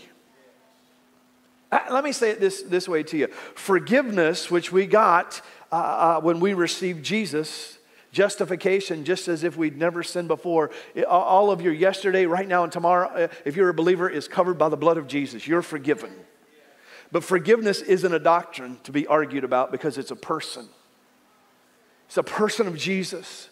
Uh, 1.73 1.81
let 1.90 2.05
me 2.05 2.12
say 2.12 2.31
it 2.31 2.40
this, 2.40 2.62
this 2.62 2.88
way 2.88 3.03
to 3.03 3.16
you 3.16 3.27
forgiveness, 3.57 4.49
which 4.49 4.70
we 4.70 4.87
got 4.87 5.40
uh, 5.73 5.75
uh, 5.75 6.20
when 6.20 6.38
we 6.38 6.55
received 6.55 7.05
Jesus, 7.05 7.79
justification 8.14 9.05
just 9.05 9.29
as 9.29 9.44
if 9.44 9.57
we'd 9.57 9.77
never 9.77 10.03
sinned 10.03 10.29
before. 10.29 10.70
All 11.07 11.50
of 11.50 11.61
your 11.61 11.74
yesterday, 11.74 12.24
right 12.24 12.48
now, 12.48 12.62
and 12.62 12.72
tomorrow, 12.72 13.09
uh, 13.09 13.29
if 13.44 13.57
you're 13.57 13.68
a 13.68 13.74
believer, 13.74 14.09
is 14.09 14.29
covered 14.29 14.57
by 14.57 14.70
the 14.70 14.77
blood 14.77 14.96
of 14.96 15.07
Jesus. 15.07 15.46
You're 15.46 15.62
forgiven. 15.62 16.12
But 17.12 17.24
forgiveness 17.24 17.83
isn't 17.83 18.14
a 18.14 18.18
doctrine 18.18 18.79
to 18.85 18.92
be 18.92 19.07
argued 19.07 19.44
about 19.44 19.70
because 19.70 19.98
it's 19.98 20.11
a 20.11 20.16
person. 20.16 20.68
It's 22.07 22.16
a 22.16 22.22
person 22.22 22.66
of 22.66 22.79
Jesus 22.79 23.50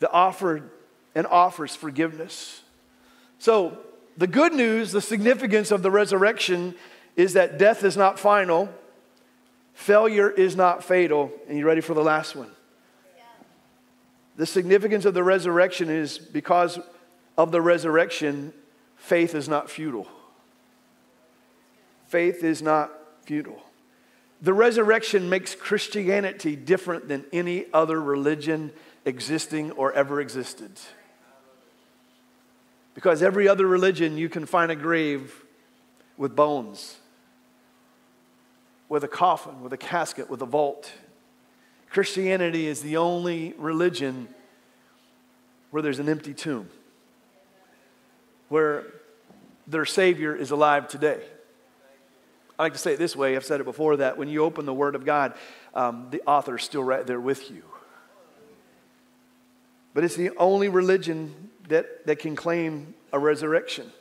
that 0.00 0.10
offered 0.10 0.68
and 1.14 1.26
offers 1.26 1.74
forgiveness. 1.74 2.62
So, 3.38 3.78
the 4.18 4.26
good 4.26 4.52
news, 4.52 4.92
the 4.92 5.00
significance 5.00 5.70
of 5.70 5.82
the 5.82 5.90
resurrection 5.90 6.74
is 7.16 7.32
that 7.32 7.58
death 7.58 7.82
is 7.82 7.96
not 7.96 8.18
final, 8.18 8.68
failure 9.72 10.30
is 10.30 10.54
not 10.54 10.84
fatal. 10.84 11.32
And 11.48 11.56
you 11.56 11.66
ready 11.66 11.80
for 11.80 11.94
the 11.94 12.04
last 12.04 12.36
one? 12.36 12.50
The 14.36 14.46
significance 14.46 15.04
of 15.04 15.14
the 15.14 15.22
resurrection 15.22 15.90
is 15.90 16.18
because 16.18 16.78
of 17.36 17.52
the 17.52 17.60
resurrection, 17.60 18.52
faith 18.96 19.34
is 19.34 19.48
not 19.48 19.70
futile. 19.70 20.08
Faith 22.08 22.44
is 22.44 22.62
not 22.62 22.90
futile. 23.24 23.62
The 24.40 24.52
resurrection 24.52 25.28
makes 25.28 25.54
Christianity 25.54 26.56
different 26.56 27.08
than 27.08 27.24
any 27.32 27.66
other 27.72 28.00
religion 28.00 28.72
existing 29.04 29.70
or 29.72 29.92
ever 29.92 30.20
existed. 30.20 30.72
Because 32.94 33.22
every 33.22 33.48
other 33.48 33.66
religion, 33.66 34.18
you 34.18 34.28
can 34.28 34.46
find 34.46 34.70
a 34.70 34.76
grave 34.76 35.44
with 36.16 36.36
bones, 36.36 36.98
with 38.88 39.04
a 39.04 39.08
coffin, 39.08 39.62
with 39.62 39.72
a 39.72 39.78
casket, 39.78 40.28
with 40.28 40.42
a 40.42 40.46
vault. 40.46 40.92
Christianity 41.92 42.66
is 42.66 42.80
the 42.80 42.96
only 42.96 43.52
religion 43.58 44.26
where 45.70 45.82
there's 45.82 45.98
an 45.98 46.08
empty 46.08 46.32
tomb, 46.32 46.70
where 48.48 48.86
their 49.66 49.84
Savior 49.84 50.34
is 50.34 50.50
alive 50.50 50.88
today. 50.88 51.20
I 52.58 52.62
like 52.62 52.72
to 52.72 52.78
say 52.78 52.94
it 52.94 52.98
this 52.98 53.14
way 53.14 53.36
I've 53.36 53.44
said 53.44 53.60
it 53.60 53.64
before 53.64 53.98
that 53.98 54.16
when 54.16 54.28
you 54.28 54.42
open 54.42 54.64
the 54.64 54.72
Word 54.72 54.94
of 54.94 55.04
God, 55.04 55.34
um, 55.74 56.08
the 56.10 56.22
author 56.26 56.56
is 56.56 56.62
still 56.62 56.82
right 56.82 57.06
there 57.06 57.20
with 57.20 57.50
you. 57.50 57.62
But 59.92 60.04
it's 60.04 60.16
the 60.16 60.30
only 60.38 60.70
religion 60.70 61.50
that, 61.68 62.06
that 62.06 62.20
can 62.20 62.36
claim 62.36 62.94
a 63.12 63.18
resurrection. 63.18 63.92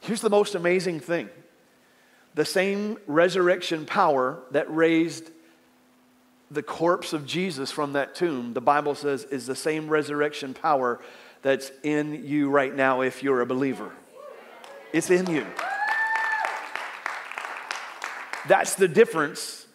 Here's 0.00 0.20
the 0.20 0.30
most 0.30 0.54
amazing 0.54 1.00
thing 1.00 1.30
the 2.36 2.44
same 2.44 2.96
resurrection 3.08 3.86
power 3.86 4.38
that 4.52 4.72
raised 4.72 5.32
the 6.50 6.62
corpse 6.62 7.12
of 7.12 7.26
Jesus 7.26 7.70
from 7.70 7.92
that 7.92 8.14
tomb, 8.14 8.54
the 8.54 8.60
Bible 8.60 8.94
says, 8.94 9.24
is 9.24 9.46
the 9.46 9.54
same 9.54 9.88
resurrection 9.88 10.54
power 10.54 11.00
that's 11.42 11.70
in 11.82 12.24
you 12.26 12.50
right 12.50 12.74
now 12.74 13.02
if 13.02 13.22
you're 13.22 13.40
a 13.40 13.46
believer. 13.46 13.92
It's 14.92 15.10
in 15.10 15.28
you. 15.30 15.46
That's 18.46 18.74
the 18.74 18.88
difference 18.88 19.66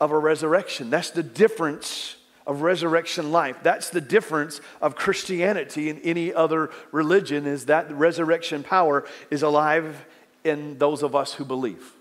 of 0.00 0.12
a 0.12 0.18
resurrection. 0.18 0.90
That's 0.90 1.10
the 1.10 1.22
difference 1.22 2.16
of 2.46 2.60
resurrection 2.60 3.32
life. 3.32 3.56
That's 3.62 3.90
the 3.90 4.00
difference 4.00 4.60
of 4.80 4.94
Christianity 4.94 5.90
and 5.90 6.00
any 6.04 6.32
other 6.32 6.70
religion 6.92 7.46
is 7.46 7.66
that 7.66 7.90
resurrection 7.90 8.62
power 8.62 9.04
is 9.30 9.42
alive 9.42 10.06
in 10.44 10.78
those 10.78 11.02
of 11.02 11.16
us 11.16 11.34
who 11.34 11.44
believe. 11.44 11.92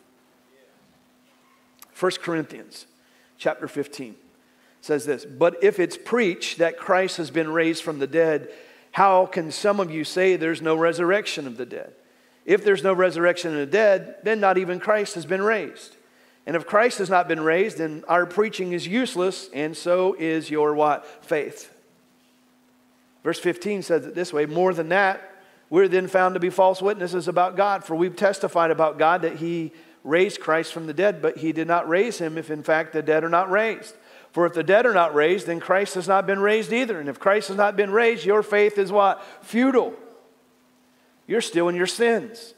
1 1.98 2.12
Corinthians 2.22 2.86
chapter 3.38 3.68
15 3.68 4.16
says 4.82 5.06
this, 5.06 5.26
"But 5.26 5.64
if 5.64 5.80
it's 5.80 5.98
preached 5.98 6.58
that 6.58 6.78
Christ 6.78 7.18
has 7.18 7.32
been 7.32 7.52
raised 7.52 7.84
from 7.84 8.00
the 8.00 8.08
dead, 8.08 8.52
how 8.92 9.26
can 9.26 9.52
some 9.52 9.80
of 9.80 9.90
you 9.92 10.04
say 10.04 10.36
there's 10.36 10.62
no 10.62 10.76
resurrection 10.76 11.48
of 11.48 11.58
the 11.58 11.66
dead? 11.66 11.94
If 12.46 12.64
there's 12.64 12.84
no 12.84 12.94
resurrection 12.94 13.54
of 13.54 13.60
the 13.60 13.66
dead, 13.66 14.16
then 14.24 14.40
not 14.40 14.58
even 14.58 14.80
Christ 14.80 15.16
has 15.16 15.26
been 15.26 15.42
raised." 15.42 15.96
And 16.46 16.56
if 16.56 16.66
Christ 16.66 16.98
has 16.98 17.10
not 17.10 17.28
been 17.28 17.40
raised, 17.40 17.78
then 17.78 18.04
our 18.08 18.26
preaching 18.26 18.74
is 18.74 18.86
useless, 18.86 19.50
and 19.54 19.76
so 19.78 20.16
is 20.20 20.50
your 20.52 20.74
what? 20.74 21.06
Faith. 21.26 21.74
Verse 23.24 23.40
15 23.40 23.82
says 23.82 24.06
it 24.06 24.16
this 24.16 24.34
way 24.34 24.46
More 24.46 24.74
than 24.74 24.90
that, 24.90 25.22
we're 25.70 25.88
then 25.88 26.08
found 26.08 26.34
to 26.34 26.40
be 26.40 26.50
false 26.50 26.82
witnesses 26.82 27.28
about 27.28 27.56
God, 27.56 27.84
for 27.84 27.96
we've 27.96 28.16
testified 28.16 28.72
about 28.72 29.00
God 29.00 29.22
that 29.22 29.38
He 29.38 29.72
raised 30.04 30.40
Christ 30.40 30.74
from 30.74 30.88
the 30.88 30.94
dead, 30.94 31.22
but 31.22 31.38
He 31.38 31.52
did 31.52 31.68
not 31.68 31.88
raise 31.88 32.18
Him 32.18 32.38
if 32.38 32.52
in 32.52 32.64
fact 32.64 32.94
the 32.94 33.02
dead 33.02 33.24
are 33.24 33.30
not 33.30 33.50
raised. 33.50 33.96
For 34.32 34.46
if 34.46 34.54
the 34.54 34.64
dead 34.64 34.86
are 34.86 34.94
not 34.94 35.14
raised, 35.14 35.46
then 35.46 35.60
Christ 35.60 35.94
has 35.94 36.08
not 36.08 36.26
been 36.26 36.40
raised 36.40 36.74
either. 36.74 37.00
And 37.00 37.08
if 37.08 37.20
Christ 37.20 37.50
has 37.50 37.58
not 37.58 37.76
been 37.76 37.92
raised, 37.92 38.26
your 38.26 38.42
faith 38.42 38.80
is 38.80 38.92
what? 38.92 39.24
Futile. 39.42 39.94
You're 41.28 41.42
still 41.42 41.70
in 41.70 41.76
your 41.76 41.88
sins. 41.88 42.56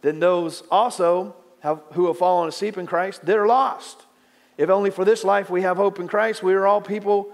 Then 0.00 0.20
those 0.20 0.62
also 0.70 1.36
have, 1.60 1.80
who 1.92 2.06
have 2.06 2.16
fallen 2.16 2.48
asleep 2.48 2.78
in 2.78 2.86
Christ, 2.86 3.24
they're 3.24 3.46
lost. 3.46 4.06
If 4.56 4.70
only 4.70 4.90
for 4.90 5.04
this 5.04 5.22
life 5.22 5.50
we 5.50 5.62
have 5.62 5.76
hope 5.76 6.00
in 6.00 6.08
Christ, 6.08 6.42
we 6.42 6.54
are 6.54 6.66
all 6.66 6.80
people 6.80 7.32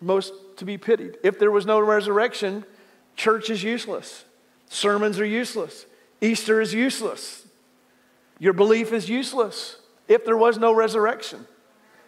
most 0.00 0.32
to 0.58 0.64
be 0.64 0.78
pitied. 0.78 1.16
If 1.24 1.38
there 1.38 1.50
was 1.50 1.66
no 1.66 1.80
resurrection, 1.80 2.64
church 3.16 3.48
is 3.48 3.62
useless. 3.62 4.24
Sermons 4.68 5.18
are 5.18 5.24
useless. 5.24 5.86
Easter 6.20 6.60
is 6.60 6.74
useless. 6.74 7.43
Your 8.38 8.52
belief 8.52 8.92
is 8.92 9.08
useless 9.08 9.76
if 10.08 10.24
there 10.24 10.36
was 10.36 10.58
no 10.58 10.72
resurrection. 10.72 11.46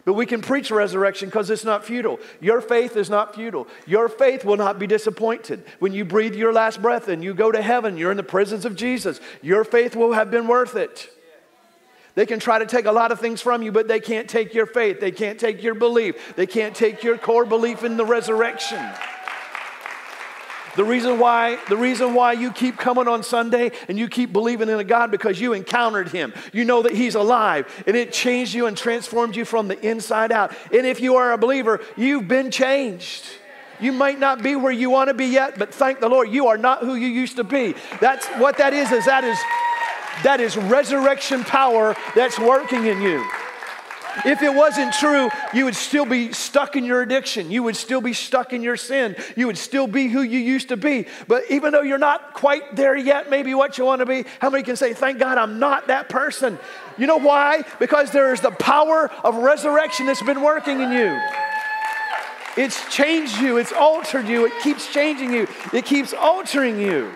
But 0.04 0.14
we 0.14 0.24
can 0.24 0.40
preach 0.40 0.70
resurrection 0.70 1.28
because 1.28 1.50
it's 1.50 1.64
not 1.64 1.84
futile. 1.84 2.20
Your 2.40 2.60
faith 2.60 2.96
is 2.96 3.10
not 3.10 3.34
futile. 3.34 3.66
Your 3.86 4.08
faith 4.08 4.44
will 4.44 4.56
not 4.56 4.78
be 4.78 4.86
disappointed. 4.86 5.64
When 5.80 5.92
you 5.92 6.04
breathe 6.04 6.36
your 6.36 6.52
last 6.52 6.80
breath 6.80 7.08
and 7.08 7.24
you 7.24 7.34
go 7.34 7.50
to 7.50 7.60
heaven, 7.60 7.96
you're 7.96 8.12
in 8.12 8.16
the 8.16 8.22
presence 8.22 8.64
of 8.64 8.76
Jesus. 8.76 9.20
Your 9.42 9.64
faith 9.64 9.96
will 9.96 10.12
have 10.12 10.30
been 10.30 10.46
worth 10.46 10.76
it. 10.76 11.10
They 12.14 12.24
can 12.24 12.38
try 12.38 12.60
to 12.60 12.66
take 12.66 12.86
a 12.86 12.92
lot 12.92 13.10
of 13.10 13.18
things 13.18 13.42
from 13.42 13.62
you, 13.62 13.72
but 13.72 13.88
they 13.88 14.00
can't 14.00 14.30
take 14.30 14.54
your 14.54 14.66
faith. 14.66 15.00
They 15.00 15.10
can't 15.10 15.40
take 15.40 15.62
your 15.62 15.74
belief. 15.74 16.34
They 16.36 16.46
can't 16.46 16.74
take 16.74 17.02
your 17.02 17.18
core 17.18 17.44
belief 17.44 17.82
in 17.82 17.96
the 17.96 18.06
resurrection. 18.06 18.82
The 20.76 20.84
reason 20.84 21.18
why, 21.18 21.58
the 21.68 21.76
reason 21.76 22.14
why 22.14 22.32
you 22.32 22.52
keep 22.52 22.76
coming 22.76 23.08
on 23.08 23.22
Sunday 23.22 23.72
and 23.88 23.98
you 23.98 24.08
keep 24.08 24.32
believing 24.32 24.68
in 24.68 24.78
a 24.78 24.84
God 24.84 25.10
because 25.10 25.40
you 25.40 25.54
encountered 25.54 26.08
him. 26.08 26.34
You 26.52 26.64
know 26.64 26.82
that 26.82 26.92
he's 26.92 27.14
alive 27.14 27.66
and 27.86 27.96
it 27.96 28.12
changed 28.12 28.54
you 28.54 28.66
and 28.66 28.76
transformed 28.76 29.36
you 29.36 29.44
from 29.44 29.68
the 29.68 29.80
inside 29.86 30.32
out. 30.32 30.54
And 30.72 30.86
if 30.86 31.00
you 31.00 31.16
are 31.16 31.32
a 31.32 31.38
believer, 31.38 31.80
you've 31.96 32.28
been 32.28 32.50
changed. 32.50 33.24
You 33.80 33.92
might 33.92 34.18
not 34.18 34.42
be 34.42 34.56
where 34.56 34.72
you 34.72 34.90
want 34.90 35.08
to 35.08 35.14
be 35.14 35.26
yet, 35.26 35.58
but 35.58 35.72
thank 35.72 36.00
the 36.00 36.08
Lord, 36.08 36.30
you 36.30 36.46
are 36.48 36.56
not 36.56 36.80
who 36.80 36.94
you 36.94 37.08
used 37.08 37.36
to 37.36 37.44
be. 37.44 37.74
That's 38.00 38.26
what 38.38 38.58
that 38.58 38.72
is, 38.72 38.92
is 38.92 39.04
that 39.06 39.24
is 39.24 39.38
that 40.24 40.40
is 40.40 40.56
resurrection 40.56 41.44
power 41.44 41.94
that's 42.14 42.38
working 42.38 42.86
in 42.86 43.02
you. 43.02 43.24
If 44.24 44.42
it 44.42 44.54
wasn't 44.54 44.92
true, 44.94 45.28
you 45.52 45.64
would 45.64 45.76
still 45.76 46.06
be 46.06 46.32
stuck 46.32 46.76
in 46.76 46.84
your 46.84 47.02
addiction. 47.02 47.50
You 47.50 47.62
would 47.64 47.76
still 47.76 48.00
be 48.00 48.12
stuck 48.12 48.52
in 48.52 48.62
your 48.62 48.76
sin. 48.76 49.16
You 49.36 49.46
would 49.46 49.58
still 49.58 49.86
be 49.86 50.08
who 50.08 50.22
you 50.22 50.38
used 50.38 50.68
to 50.68 50.76
be. 50.76 51.06
But 51.28 51.42
even 51.50 51.72
though 51.72 51.82
you're 51.82 51.98
not 51.98 52.34
quite 52.34 52.76
there 52.76 52.96
yet, 52.96 53.30
maybe 53.30 53.54
what 53.54 53.78
you 53.78 53.84
want 53.84 54.00
to 54.00 54.06
be, 54.06 54.24
how 54.40 54.50
many 54.50 54.62
can 54.62 54.76
say, 54.76 54.94
Thank 54.94 55.18
God 55.18 55.38
I'm 55.38 55.58
not 55.58 55.88
that 55.88 56.08
person? 56.08 56.58
You 56.98 57.06
know 57.06 57.18
why? 57.18 57.64
Because 57.78 58.10
there 58.10 58.32
is 58.32 58.40
the 58.40 58.50
power 58.50 59.10
of 59.22 59.36
resurrection 59.36 60.06
that's 60.06 60.22
been 60.22 60.42
working 60.42 60.80
in 60.80 60.92
you. 60.92 61.20
It's 62.56 62.88
changed 62.94 63.38
you, 63.38 63.58
it's 63.58 63.72
altered 63.72 64.26
you, 64.26 64.46
it 64.46 64.62
keeps 64.62 64.90
changing 64.90 65.30
you, 65.30 65.46
it 65.74 65.84
keeps 65.84 66.14
altering 66.14 66.80
you. 66.80 67.12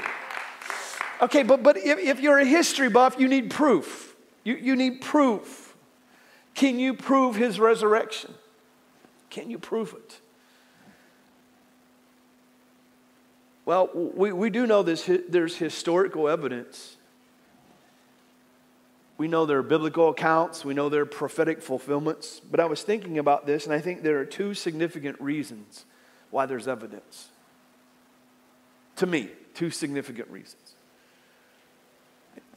Okay, 1.23 1.43
but, 1.43 1.63
but 1.63 1.79
if, 1.79 1.99
if 1.99 2.21
you're 2.21 2.39
a 2.39 2.45
history 2.45 2.91
buff, 2.91 3.17
you 3.19 3.27
need 3.27 3.51
proof. 3.51 4.15
You, 4.45 4.55
you 4.57 4.77
need 4.77 5.01
proof. 5.01 5.70
Can 6.61 6.79
you 6.79 6.93
prove 6.93 7.37
his 7.37 7.59
resurrection? 7.59 8.35
Can 9.31 9.51
you 9.51 9.59
prove 9.59 9.95
it? 9.95 10.21
Well, 13.65 13.89
we, 13.95 14.31
we 14.35 14.51
do 14.51 14.67
know 14.67 14.83
this, 14.83 15.09
there's 15.31 15.57
historical 15.57 16.29
evidence. 16.29 16.99
We 19.17 19.27
know 19.27 19.47
there 19.47 19.57
are 19.57 19.63
biblical 19.63 20.11
accounts, 20.11 20.63
we 20.63 20.75
know 20.75 20.91
there 20.91 21.01
are 21.01 21.07
prophetic 21.07 21.63
fulfillments. 21.63 22.43
But 22.51 22.61
I 22.61 22.67
was 22.67 22.83
thinking 22.83 23.19
about 23.19 23.47
this, 23.47 23.65
and 23.65 23.73
I 23.73 23.81
think 23.81 24.03
there 24.03 24.19
are 24.19 24.27
two 24.27 24.53
significant 24.53 25.19
reasons 25.19 25.87
why 26.31 26.45
there's 26.45 26.69
evidence. 26.69 27.29
To 28.97 29.07
me, 29.07 29.31
two 29.55 29.71
significant 29.71 30.29
reasons. 30.29 30.75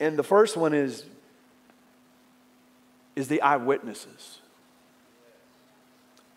And 0.02 0.20
the 0.20 0.24
first 0.24 0.58
one 0.58 0.74
is, 0.74 1.06
is 3.15 3.28
the 3.28 3.41
eyewitnesses. 3.41 4.39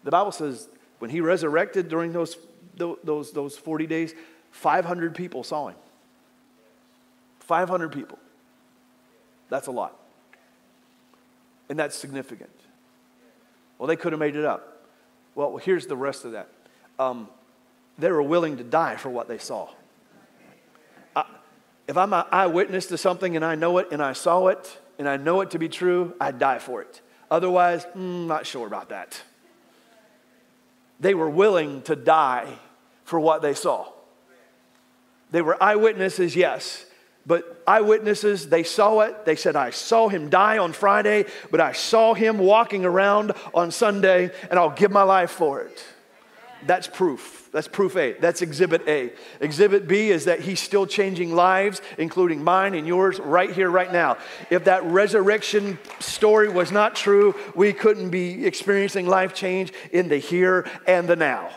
The 0.05 0.11
Bible 0.11 0.33
says 0.33 0.69
when 0.99 1.11
he 1.11 1.21
resurrected 1.21 1.89
during 1.89 2.13
those, 2.13 2.37
those, 2.77 3.33
those 3.33 3.57
40 3.57 3.87
days, 3.87 4.15
500 4.53 5.15
people 5.15 5.43
saw 5.43 5.69
him. 5.69 5.77
500 7.41 7.93
people. 7.93 8.19
That's 9.49 9.67
a 9.67 9.73
lot. 9.73 9.97
And 11.69 11.79
that's 11.79 11.97
significant. 11.97 12.51
Well, 13.79 13.87
they 13.87 13.97
could 13.97 14.13
have 14.13 14.21
made 14.21 14.37
it 14.37 14.45
up. 14.45 14.85
Well, 15.35 15.57
here's 15.57 15.87
the 15.87 15.97
rest 15.97 16.25
of 16.25 16.33
that. 16.33 16.49
Um, 16.99 17.29
they 17.99 18.11
were 18.11 18.23
willing 18.23 18.57
to 18.57 18.65
die 18.65 18.97
for 18.97 19.11
what 19.11 19.29
they 19.29 19.39
saw 19.39 19.69
if 21.89 21.97
I'm 21.97 22.13
an 22.13 22.25
eyewitness 22.33 22.87
to 22.87 22.99
something 22.99 23.37
and 23.37 23.45
I 23.45 23.55
know 23.55 23.79
it 23.79 23.89
and 23.93 24.03
I 24.03 24.13
saw 24.13 24.49
it 24.49 24.79
and 24.99 25.09
I 25.09 25.17
know 25.17 25.41
it 25.41 25.51
to 25.51 25.59
be 25.59 25.69
true, 25.69 26.15
I'd 26.21 26.39
die 26.39 26.59
for 26.59 26.83
it. 26.83 27.01
Otherwise, 27.31 27.85
mm, 27.97 28.27
not 28.27 28.47
sure 28.47 28.67
about 28.67 28.91
that. 28.91 29.21
They 31.01 31.15
were 31.15 31.29
willing 31.29 31.83
to 31.83 31.97
die 31.97 32.47
for 33.05 33.21
what 33.21 33.43
they 33.43 33.55
saw. 33.55 33.89
They 35.31 35.43
were 35.43 35.63
eyewitnesses, 35.63 36.37
yes, 36.37 36.87
but 37.27 37.63
eyewitnesses, 37.67 38.49
they 38.49 38.63
saw 38.63 39.01
it. 39.01 39.25
They 39.25 39.35
said, 39.35 39.57
I 39.57 39.71
saw 39.71 40.09
him 40.09 40.31
die 40.31 40.59
on 40.59 40.73
Friday, 40.73 41.27
but 41.51 41.61
I 41.61 41.73
saw 41.73 42.15
him 42.15 42.39
walking 42.39 42.85
around 42.85 43.33
on 43.53 43.73
Sunday, 43.73 44.31
and 44.49 44.59
I'll 44.59 44.71
give 44.71 44.93
my 44.93 45.03
life 45.03 45.33
for 45.33 45.61
it. 45.63 45.85
That's 46.67 46.87
proof. 46.87 47.49
That's 47.53 47.69
proof 47.69 47.97
A. 47.97 48.15
That's 48.15 48.43
exhibit 48.43 48.87
A. 48.89 49.13
Exhibit 49.41 49.89
B 49.89 50.11
is 50.11 50.27
that 50.27 50.41
he's 50.41 50.61
still 50.61 50.87
changing 50.87 51.35
lives, 51.35 51.81
including 51.99 52.43
mine 52.43 52.75
and 52.75 52.87
yours, 52.87 53.19
right 53.19 53.51
here, 53.51 53.71
right 53.71 53.93
now. 53.93 54.19
If 54.51 54.65
that 54.65 54.85
resurrection 54.85 55.79
story 56.01 56.49
was 56.49 56.73
not 56.73 56.95
true, 56.97 57.35
we 57.55 57.73
couldn't 57.73 58.11
be 58.11 58.47
experiencing 58.47 59.07
life 59.07 59.35
change 59.35 59.73
in 59.93 60.09
the 60.09 60.19
here 60.19 60.69
and 60.87 61.09
the 61.09 61.17
now. 61.17 61.51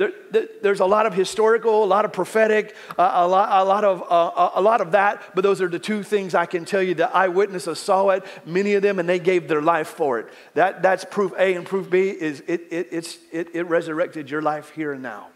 There, 0.00 0.12
there, 0.30 0.48
there's 0.62 0.80
a 0.80 0.86
lot 0.86 1.04
of 1.04 1.12
historical, 1.12 1.84
a 1.84 1.90
lot 1.96 2.06
of 2.06 2.14
prophetic, 2.14 2.74
uh, 2.98 3.10
a, 3.16 3.28
lot, 3.28 3.50
a, 3.52 3.62
lot 3.66 3.84
of, 3.84 4.02
uh, 4.10 4.50
a 4.54 4.62
lot 4.62 4.80
of 4.80 4.92
that, 4.92 5.20
but 5.34 5.42
those 5.42 5.60
are 5.60 5.68
the 5.68 5.78
two 5.78 6.02
things 6.02 6.34
I 6.34 6.46
can 6.46 6.64
tell 6.64 6.82
you. 6.82 6.94
The 6.94 7.14
eyewitnesses 7.14 7.78
saw 7.78 8.08
it, 8.08 8.24
many 8.46 8.72
of 8.72 8.82
them, 8.82 8.98
and 8.98 9.06
they 9.06 9.18
gave 9.18 9.46
their 9.46 9.60
life 9.60 9.88
for 9.88 10.18
it. 10.18 10.28
That, 10.54 10.80
that's 10.80 11.04
proof 11.04 11.34
A, 11.36 11.52
and 11.52 11.66
proof 11.66 11.90
B 11.90 12.08
is 12.08 12.42
it, 12.46 12.62
it, 12.70 12.88
it's, 12.92 13.18
it, 13.30 13.54
it 13.54 13.64
resurrected 13.64 14.30
your 14.30 14.40
life 14.40 14.70
here 14.70 14.94
and 14.94 15.02
now. 15.02 15.28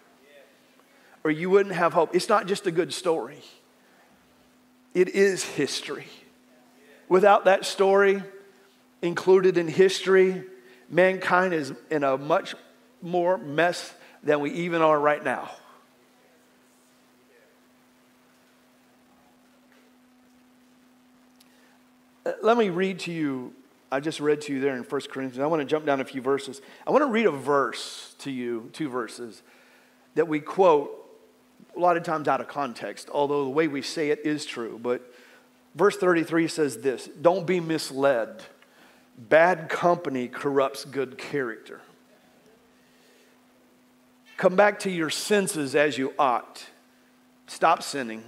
Or 1.24 1.30
you 1.30 1.50
wouldn't 1.50 1.74
have 1.74 1.92
hope. 1.92 2.14
It's 2.14 2.30
not 2.30 2.46
just 2.46 2.66
a 2.66 2.70
good 2.70 2.94
story, 2.94 3.42
it 4.94 5.10
is 5.10 5.44
history. 5.44 6.06
Without 7.10 7.44
that 7.44 7.66
story 7.66 8.22
included 9.02 9.58
in 9.58 9.68
history, 9.68 10.42
mankind 10.88 11.52
is 11.52 11.74
in 11.90 12.02
a 12.02 12.16
much 12.16 12.54
more 13.02 13.36
mess 13.36 13.92
than 14.24 14.40
we 14.40 14.50
even 14.50 14.82
are 14.82 14.98
right 14.98 15.22
now. 15.22 15.50
Uh, 22.26 22.32
let 22.42 22.56
me 22.56 22.70
read 22.70 22.98
to 23.00 23.12
you. 23.12 23.52
I 23.92 24.00
just 24.00 24.18
read 24.18 24.40
to 24.42 24.52
you 24.52 24.60
there 24.60 24.74
in 24.74 24.82
1 24.82 25.00
Corinthians. 25.10 25.38
I 25.38 25.46
want 25.46 25.60
to 25.60 25.66
jump 25.66 25.84
down 25.84 26.00
a 26.00 26.04
few 26.04 26.22
verses. 26.22 26.62
I 26.86 26.90
want 26.90 27.02
to 27.02 27.10
read 27.10 27.26
a 27.26 27.30
verse 27.30 28.16
to 28.20 28.30
you, 28.30 28.70
two 28.72 28.88
verses, 28.88 29.42
that 30.14 30.26
we 30.26 30.40
quote 30.40 30.90
a 31.76 31.78
lot 31.78 31.96
of 31.96 32.02
times 32.02 32.26
out 32.26 32.40
of 32.40 32.48
context, 32.48 33.08
although 33.12 33.44
the 33.44 33.50
way 33.50 33.68
we 33.68 33.82
say 33.82 34.10
it 34.10 34.20
is 34.24 34.46
true. 34.46 34.80
But 34.82 35.12
verse 35.74 35.96
33 35.96 36.48
says 36.48 36.78
this 36.78 37.08
Don't 37.20 37.46
be 37.46 37.60
misled. 37.60 38.42
Bad 39.16 39.68
company 39.68 40.26
corrupts 40.26 40.84
good 40.84 41.18
character. 41.18 41.80
Come 44.36 44.56
back 44.56 44.80
to 44.80 44.90
your 44.90 45.10
senses 45.10 45.74
as 45.74 45.96
you 45.96 46.12
ought. 46.18 46.64
Stop 47.46 47.82
sinning. 47.82 48.24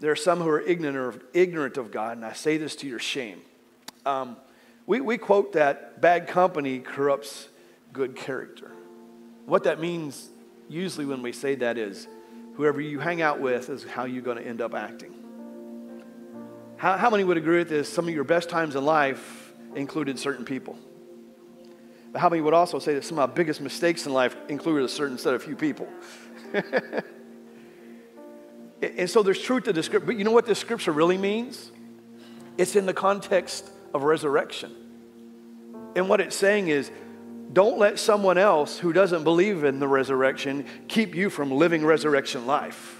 There 0.00 0.10
are 0.12 0.16
some 0.16 0.40
who 0.40 0.48
are 0.48 0.60
ignorant 0.60 1.76
of, 1.76 1.90
God, 1.90 2.16
and 2.16 2.24
I 2.24 2.32
say 2.32 2.56
this 2.56 2.76
to 2.76 2.86
your 2.86 3.00
shame. 3.00 3.40
Um, 4.06 4.36
we, 4.86 5.00
we 5.00 5.18
quote 5.18 5.52
that 5.54 6.00
bad 6.00 6.28
company 6.28 6.78
corrupts 6.78 7.48
good 7.92 8.16
character. 8.16 8.70
What 9.44 9.64
that 9.64 9.80
means, 9.80 10.30
usually, 10.68 11.04
when 11.04 11.20
we 11.20 11.32
say 11.32 11.56
that, 11.56 11.76
is 11.76 12.06
whoever 12.54 12.80
you 12.80 13.00
hang 13.00 13.20
out 13.20 13.40
with 13.40 13.68
is 13.68 13.84
how 13.84 14.04
you're 14.04 14.22
going 14.22 14.38
to 14.38 14.46
end 14.46 14.60
up 14.60 14.74
acting. 14.74 15.14
How, 16.76 16.96
how 16.96 17.10
many 17.10 17.24
would 17.24 17.36
agree 17.36 17.58
with 17.58 17.68
this? 17.68 17.92
Some 17.92 18.06
of 18.06 18.14
your 18.14 18.24
best 18.24 18.48
times 18.48 18.76
in 18.76 18.84
life 18.84 19.52
included 19.74 20.18
certain 20.18 20.44
people. 20.44 20.78
How 22.18 22.28
many 22.28 22.42
would 22.42 22.54
also 22.54 22.78
say 22.78 22.94
that 22.94 23.04
some 23.04 23.18
of 23.18 23.30
my 23.30 23.34
biggest 23.34 23.60
mistakes 23.60 24.06
in 24.06 24.12
life 24.12 24.36
included 24.48 24.84
a 24.84 24.88
certain 24.88 25.18
set 25.18 25.34
of 25.34 25.42
few 25.42 25.56
people? 25.56 25.88
and 28.82 29.08
so 29.08 29.22
there's 29.22 29.40
truth 29.40 29.64
to 29.64 29.72
the 29.72 29.82
scripture. 29.82 30.06
But 30.06 30.16
you 30.16 30.24
know 30.24 30.32
what 30.32 30.44
this 30.44 30.58
scripture 30.58 30.92
really 30.92 31.16
means? 31.16 31.70
It's 32.56 32.74
in 32.74 32.86
the 32.86 32.94
context 32.94 33.70
of 33.94 34.02
resurrection. 34.02 34.74
And 35.94 36.08
what 36.08 36.20
it's 36.20 36.36
saying 36.36 36.68
is, 36.68 36.90
don't 37.52 37.78
let 37.78 37.98
someone 37.98 38.36
else 38.36 38.78
who 38.78 38.92
doesn't 38.92 39.24
believe 39.24 39.64
in 39.64 39.78
the 39.78 39.88
resurrection 39.88 40.66
keep 40.86 41.14
you 41.14 41.30
from 41.30 41.50
living 41.50 41.84
resurrection 41.84 42.46
life. 42.46 42.97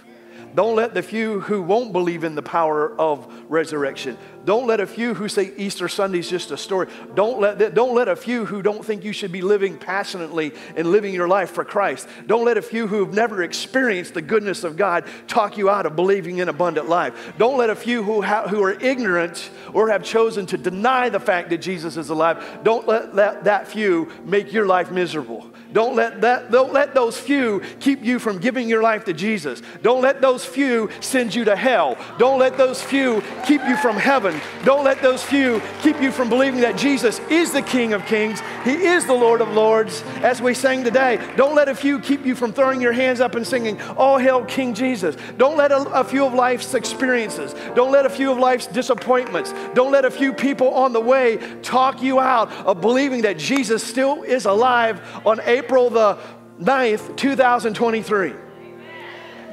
Don't 0.55 0.77
let 0.77 0.95
the 0.95 1.03
few 1.03 1.41
who 1.41 1.63
won't 1.63 1.93
believe 1.93 2.25
in 2.25 2.35
the 2.35 2.43
power 2.43 2.95
of 2.99 3.27
resurrection. 3.49 4.17
Don't 4.45 4.67
let 4.67 4.81
a 4.81 4.87
few 4.87 5.15
who 5.15 5.29
say 5.29 5.53
Easter 5.57 5.89
Sunday 5.89 6.21
is 6.21 6.31
just 6.31 6.51
a 6.51 6.57
story. 6.57 6.89
Don't 7.15 7.39
let, 7.39 7.75
don't 7.75 7.95
let 7.95 8.09
a 8.09 8.17
few 8.17 8.47
who 8.47 8.63
don't 8.63 8.85
think 8.85 9.05
you 9.05 9.13
should 9.13 9.31
be 9.31 9.43
living 9.43 9.77
passionately 9.77 10.53
and 10.75 10.91
living 10.91 11.13
your 11.13 11.29
life 11.29 11.51
for 11.51 11.65
Christ. 11.65 12.09
Don't 12.27 12.45
let 12.45 12.57
a 12.57 12.63
few 12.63 12.87
who 12.87 13.05
have 13.05 13.15
never 13.15 13.43
experienced 13.43 14.15
the 14.15 14.23
goodness 14.23 14.65
of 14.65 14.77
God 14.77 15.05
talk 15.27 15.59
you 15.59 15.69
out 15.69 15.87
of 15.87 15.97
believing 15.97 16.39
in 16.39 16.49
abundant 16.49 16.89
life. 16.89 17.35
Don't 17.37 17.59
let 17.59 17.71
a 17.71 17.77
few 17.77 18.03
who, 18.03 18.23
ha- 18.23 18.49
who 18.49 18.63
are 18.63 18.73
ignorant 18.73 19.51
or 19.75 19.91
have 19.91 20.03
chosen 20.03 20.47
to 20.47 20.57
deny 20.57 21.09
the 21.09 21.21
fact 21.21 21.51
that 21.51 21.59
Jesus 21.59 21.97
is 21.97 22.09
alive, 22.09 22.61
don't 22.63 22.89
let, 22.89 23.15
let 23.15 23.45
that 23.45 23.69
few 23.69 24.11
make 24.25 24.53
your 24.53 24.67
life 24.67 24.91
miserable. 24.91 25.47
Don't 25.73 25.95
let, 25.95 26.23
that, 26.23 26.51
don't 26.51 26.73
let 26.73 26.95
those 26.95 27.19
few 27.19 27.61
keep 27.81 28.03
you 28.03 28.19
from 28.19 28.39
giving 28.39 28.69
your 28.69 28.83
life 28.83 29.05
to 29.05 29.13
Jesus. 29.13 29.63
Don't 29.83 30.01
let 30.01 30.21
those 30.21 30.45
few 30.45 30.89
send 31.01 31.35
you 31.35 31.45
to 31.45 31.55
hell. 31.55 31.97
Don't 32.19 32.39
let 32.39 32.57
those 32.57 32.83
few 32.83 33.23
keep 33.45 33.63
you 33.65 33.77
from 33.77 33.97
heaven. 33.97 34.41
Don't 34.65 34.85
let 34.85 35.03
those 35.03 35.23
few 35.23 35.61
keep 35.83 36.01
you 36.01 36.11
from 36.11 36.29
believing 36.29 36.61
that 36.63 36.77
Jesus 36.77 37.21
is 37.31 37.53
the 37.53 37.63
King 37.63 37.93
of 37.93 38.05
Kings. 38.07 38.41
He 38.65 38.73
is 38.73 39.05
the 39.05 39.13
Lord 39.13 39.41
of 39.41 39.53
Lords, 39.53 40.03
as 40.23 40.41
we 40.41 40.55
sang 40.55 40.85
today. 40.85 41.19
Don't 41.37 41.55
let 41.55 41.69
a 41.69 41.75
few 41.75 41.99
keep 41.99 42.25
you 42.25 42.35
from 42.35 42.53
throwing 42.53 42.81
your 42.81 42.93
hands 42.93 43.21
up 43.21 43.35
and 43.35 43.47
singing, 43.47 43.81
All 43.97 44.19
hail 44.19 44.45
King 44.45 44.73
Jesus. 44.73 45.17
Don't 45.37 45.57
let 45.57 45.71
a, 45.71 45.83
a 45.91 46.05
few 46.05 46.25
of 46.25 46.33
life's 46.35 46.75
experiences, 46.75 47.55
don't 47.75 47.93
let 47.93 48.07
a 48.07 48.11
few 48.11 48.31
of 48.31 48.39
life's 48.39 48.67
disappointments, 48.67 49.53
don't 49.75 49.93
let 49.93 50.05
a 50.05 50.11
few 50.11 50.33
people 50.33 50.69
on 50.71 50.93
the 50.93 51.01
way 51.01 51.37
talk 51.63 52.03
you 52.03 52.21
out 52.21 52.51
of 52.67 52.81
believing 52.81 53.23
that 53.23 53.39
Jesus 53.39 53.83
still 53.83 54.23
is 54.23 54.47
alive 54.47 55.01
on 55.27 55.41
April 55.59 55.91
the 55.91 56.19
9th, 56.61 57.17
2023. 57.17 58.35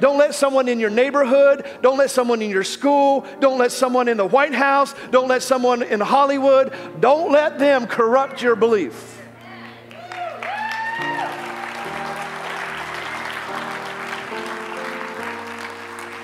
Don't 0.00 0.18
let 0.18 0.34
someone 0.34 0.68
in 0.68 0.78
your 0.78 0.90
neighborhood, 0.90 1.66
don't 1.82 1.96
let 1.96 2.10
someone 2.10 2.42
in 2.42 2.50
your 2.50 2.64
school, 2.64 3.26
don't 3.40 3.58
let 3.58 3.72
someone 3.72 4.08
in 4.08 4.18
the 4.18 4.26
White 4.26 4.54
House, 4.54 4.94
don't 5.10 5.26
let 5.26 5.42
someone 5.42 5.82
in 5.82 6.00
Hollywood, 6.00 6.72
don't 7.00 7.32
let 7.32 7.58
them 7.58 7.86
corrupt 7.86 8.42
your 8.42 8.56
belief. 8.56 9.15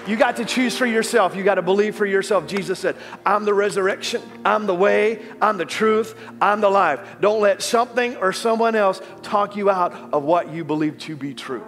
You 0.06 0.16
got 0.16 0.36
to 0.36 0.44
choose 0.44 0.76
for 0.76 0.86
yourself. 0.86 1.36
You 1.36 1.44
got 1.44 1.54
to 1.56 1.62
believe 1.62 1.94
for 1.94 2.06
yourself. 2.06 2.46
Jesus 2.46 2.78
said, 2.78 2.96
I'm 3.24 3.44
the 3.44 3.54
resurrection, 3.54 4.22
I'm 4.44 4.66
the 4.66 4.74
way, 4.74 5.22
I'm 5.40 5.58
the 5.58 5.64
truth, 5.64 6.18
I'm 6.40 6.60
the 6.60 6.70
life. 6.70 7.00
Don't 7.20 7.40
let 7.40 7.62
something 7.62 8.16
or 8.16 8.32
someone 8.32 8.74
else 8.74 9.00
talk 9.22 9.56
you 9.56 9.70
out 9.70 9.92
of 10.12 10.24
what 10.24 10.52
you 10.52 10.64
believe 10.64 10.98
to 11.00 11.16
be 11.16 11.34
true. 11.34 11.64